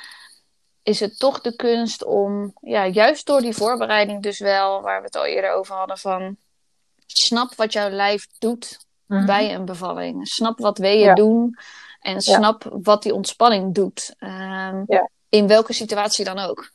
[0.84, 5.06] is het toch de kunst om, ja, juist door die voorbereiding dus wel, waar we
[5.06, 6.36] het al eerder over hadden, van
[7.06, 9.26] snap wat jouw lijf doet mhm.
[9.26, 10.28] bij een bevalling.
[10.28, 11.58] Snap wat wil je doen
[12.00, 14.14] en snap wat die ontspanning doet.
[14.18, 15.10] Um, ja.
[15.28, 16.70] In welke situatie dan ook.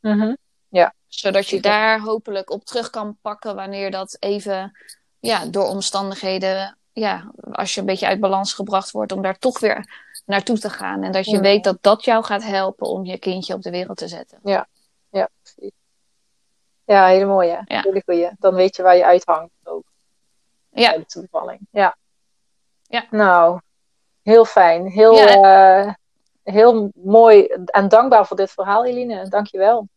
[0.00, 0.36] Mm
[0.70, 0.94] ja.
[1.06, 4.78] Zodat je daar hopelijk op terug kan pakken wanneer dat even
[5.20, 9.60] ja, door omstandigheden, ja, als je een beetje uit balans gebracht wordt, om daar toch
[9.60, 11.02] weer naartoe te gaan.
[11.02, 13.96] En dat je weet dat dat jou gaat helpen om je kindje op de wereld
[13.96, 14.38] te zetten.
[14.42, 14.66] Ja,
[15.10, 15.72] ja precies.
[16.84, 17.62] Ja, hele mooie.
[17.64, 17.80] Ja.
[17.82, 18.30] Hele goeie.
[18.38, 19.84] Dan weet je waar je uithangt ook.
[20.70, 20.90] Ja.
[20.90, 21.60] Bij de bevalling.
[21.70, 21.96] Ja.
[22.82, 23.06] Ja.
[23.10, 23.60] Nou,
[24.22, 24.86] heel fijn.
[24.86, 25.86] Heel, ja.
[25.86, 25.92] uh,
[26.42, 29.28] heel mooi en dankbaar voor dit verhaal, Eline.
[29.28, 29.88] Dankjewel.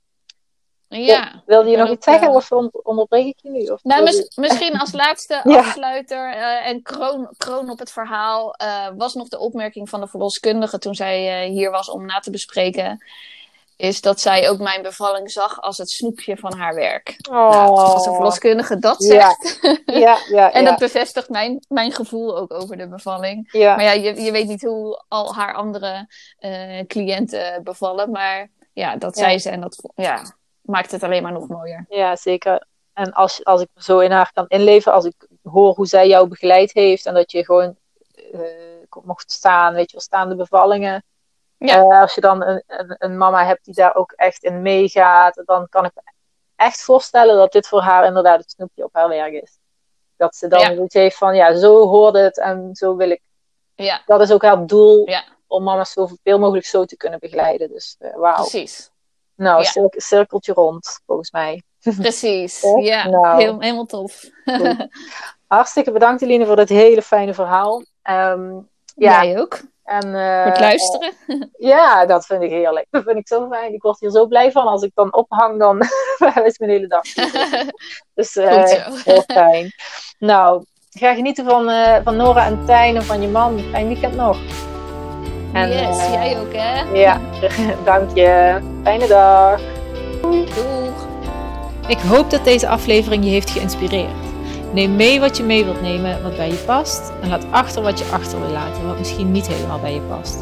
[0.97, 1.41] Ja.
[1.45, 2.51] Wilde je nog iets zeggen eh, of
[2.83, 3.65] onderbreek ik je nu?
[3.65, 4.03] Of nou,
[4.35, 9.39] misschien als laatste afsluiter uh, en kroon, kroon op het verhaal uh, was nog de
[9.39, 13.05] opmerking van de verloskundige toen zij hier was om na te bespreken.
[13.75, 17.15] Is dat zij ook mijn bevalling zag als het snoepje van haar werk.
[17.29, 17.49] Oh.
[17.49, 19.59] Nou, als de verloskundige dat zegt.
[19.61, 19.77] Ja.
[19.85, 23.49] ja, ja en dat bevestigt mijn, mijn gevoel ook over de bevalling.
[23.51, 26.07] Maar ja, je, je weet niet hoe al haar andere
[26.87, 28.11] cliënten bevallen.
[28.11, 30.35] Maar ja, dat zei ze en dat, ja,
[30.71, 31.85] maakt het alleen maar nog mooier.
[31.89, 32.65] Ja, zeker.
[32.93, 36.27] En als, als ik zo in haar kan inleven, als ik hoor hoe zij jou
[36.27, 37.75] begeleid heeft en dat je gewoon
[38.33, 38.41] uh,
[39.03, 41.03] mocht staan, weet je wel, staande bevallingen.
[41.57, 41.77] Ja.
[41.77, 45.41] Uh, als je dan een, een, een, mama hebt die daar ook echt in meegaat,
[45.45, 46.01] dan kan ik me
[46.55, 49.59] echt voorstellen dat dit voor haar inderdaad het snoepje op haar werk is.
[50.17, 50.83] Dat ze dan ja.
[50.83, 53.21] iets heeft van, ja, zo hoort het en zo wil ik.
[53.75, 54.01] Ja.
[54.05, 55.23] Dat is ook haar doel, ja.
[55.47, 57.69] om mama's zoveel mogelijk zo te kunnen begeleiden.
[57.69, 58.35] Dus uh, wauw.
[58.35, 58.90] Precies.
[59.41, 59.89] Nou, ja.
[59.89, 61.63] cirkeltje rond, volgens mij.
[61.97, 62.61] Precies,
[62.91, 63.07] ja.
[63.07, 64.23] Nou, Heel, helemaal tof.
[65.47, 67.83] Hartstikke bedankt, Eline, voor dit hele fijne verhaal.
[68.09, 69.23] Um, ja.
[69.23, 69.61] Jij ook.
[69.83, 71.13] En, uh, voor het luisteren.
[71.57, 72.87] ja, dat vind ik heerlijk.
[72.89, 73.73] Dat vind ik zo fijn.
[73.73, 74.67] Ik word hier zo blij van.
[74.67, 75.79] Als ik dan ophang, dan
[76.45, 77.03] is mijn hele dag.
[78.13, 78.63] dus uh,
[79.03, 79.73] heel fijn.
[80.19, 81.71] Nou, ga genieten van,
[82.03, 83.59] van Nora en Tijn en van je man.
[83.59, 84.37] Fijn weekend nog.
[85.53, 86.81] En, yes, uh, jij ook hè?
[86.99, 87.21] Ja,
[87.85, 88.59] dank je.
[88.83, 89.59] Fijne dag.
[90.21, 91.07] Doeg.
[91.87, 94.11] Ik hoop dat deze aflevering je heeft geïnspireerd.
[94.73, 97.11] Neem mee wat je mee wilt nemen, wat bij je past.
[97.21, 100.37] En laat achter wat je achter wil laten, wat misschien niet helemaal bij je past.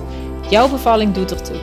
[0.49, 1.59] Jouw bevalling doet ertoe.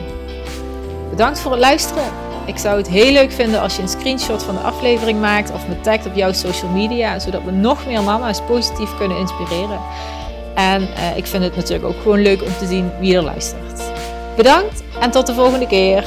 [1.09, 2.03] Bedankt voor het luisteren.
[2.45, 5.67] Ik zou het heel leuk vinden als je een screenshot van de aflevering maakt of
[5.67, 9.79] me tagt op jouw social media, zodat we nog meer mama's positief kunnen inspireren.
[10.57, 13.81] En uh, ik vind het natuurlijk ook gewoon leuk om te zien wie er luistert.
[14.35, 16.03] Bedankt en tot de volgende keer.